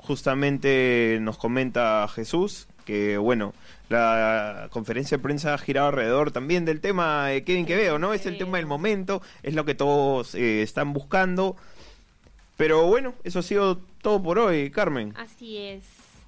justamente 0.07 1.19
nos 1.21 1.37
comenta 1.37 2.07
Jesús 2.09 2.69
que 2.87 3.19
bueno, 3.19 3.53
la 3.91 4.69
conferencia 4.71 5.19
de 5.19 5.23
prensa 5.23 5.53
ha 5.53 5.59
girado 5.59 5.89
alrededor 5.89 6.31
también 6.31 6.65
del 6.65 6.81
tema 6.81 7.27
de 7.27 7.45
Kevin 7.45 7.67
Quevedo, 7.67 7.99
¿no? 7.99 8.15
Es 8.15 8.25
el 8.25 8.39
tema 8.39 8.57
del 8.57 8.67
momento, 8.67 9.21
es 9.43 9.55
lo 9.55 9.67
que 9.67 9.75
todos 9.75 10.35
eh, 10.35 10.63
están 10.63 10.95
buscando. 10.95 11.57
Pero 12.57 12.87
bueno, 12.87 13.13
eso 13.25 13.41
ha 13.41 13.43
sido 13.43 13.79
todo 14.01 14.23
por 14.23 14.39
hoy, 14.39 14.71
Carmen. 14.71 15.13
Así 15.17 15.59
es. 15.59 15.83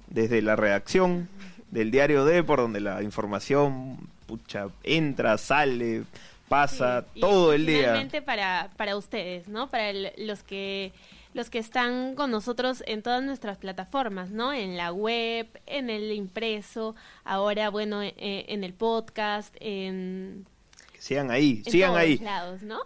Desde 0.07 0.41
la 0.43 0.55
redacción 0.55 1.27
del 1.71 1.89
diario 1.89 2.25
D, 2.25 2.43
por 2.43 2.59
donde 2.59 2.81
la 2.81 3.01
información 3.01 3.97
pucha, 4.27 4.67
entra, 4.83 5.37
sale, 5.37 6.03
pasa 6.49 7.05
sí, 7.13 7.21
todo 7.21 7.53
el 7.53 7.65
día. 7.65 7.79
Finalmente 7.79 8.21
para, 8.21 8.69
para 8.75 8.97
ustedes, 8.97 9.47
¿no? 9.47 9.69
Para 9.69 9.89
el, 9.89 10.11
los 10.17 10.43
que 10.43 10.91
los 11.33 11.49
que 11.49 11.59
están 11.59 12.15
con 12.15 12.31
nosotros 12.31 12.83
en 12.87 13.01
todas 13.01 13.23
nuestras 13.23 13.57
plataformas, 13.57 14.31
¿no? 14.31 14.53
En 14.53 14.77
la 14.77 14.91
web, 14.91 15.47
en 15.65 15.89
el 15.89 16.11
impreso, 16.11 16.95
ahora, 17.23 17.69
bueno, 17.69 18.01
eh, 18.01 18.13
en 18.17 18.63
el 18.63 18.73
podcast, 18.73 19.55
en... 19.59 20.45
Que 20.91 21.01
sigan 21.01 21.31
ahí, 21.31 21.61
en 21.65 21.71
sigan 21.71 21.89
todos 21.89 22.01
ahí. 22.01 22.17
lados, 22.17 22.63
¿no? 22.63 22.79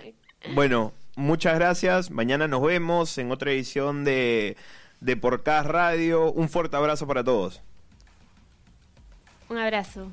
bueno, 0.54 0.92
muchas 1.16 1.54
gracias. 1.54 2.10
Mañana 2.10 2.48
nos 2.48 2.62
vemos 2.62 3.16
en 3.18 3.30
otra 3.30 3.52
edición 3.52 4.04
de 4.04 4.56
de 5.04 5.16
Porcast 5.16 5.68
Radio. 5.68 6.32
Un 6.32 6.48
fuerte 6.48 6.76
abrazo 6.76 7.06
para 7.06 7.22
todos. 7.22 7.60
Un 9.48 9.58
abrazo. 9.58 10.10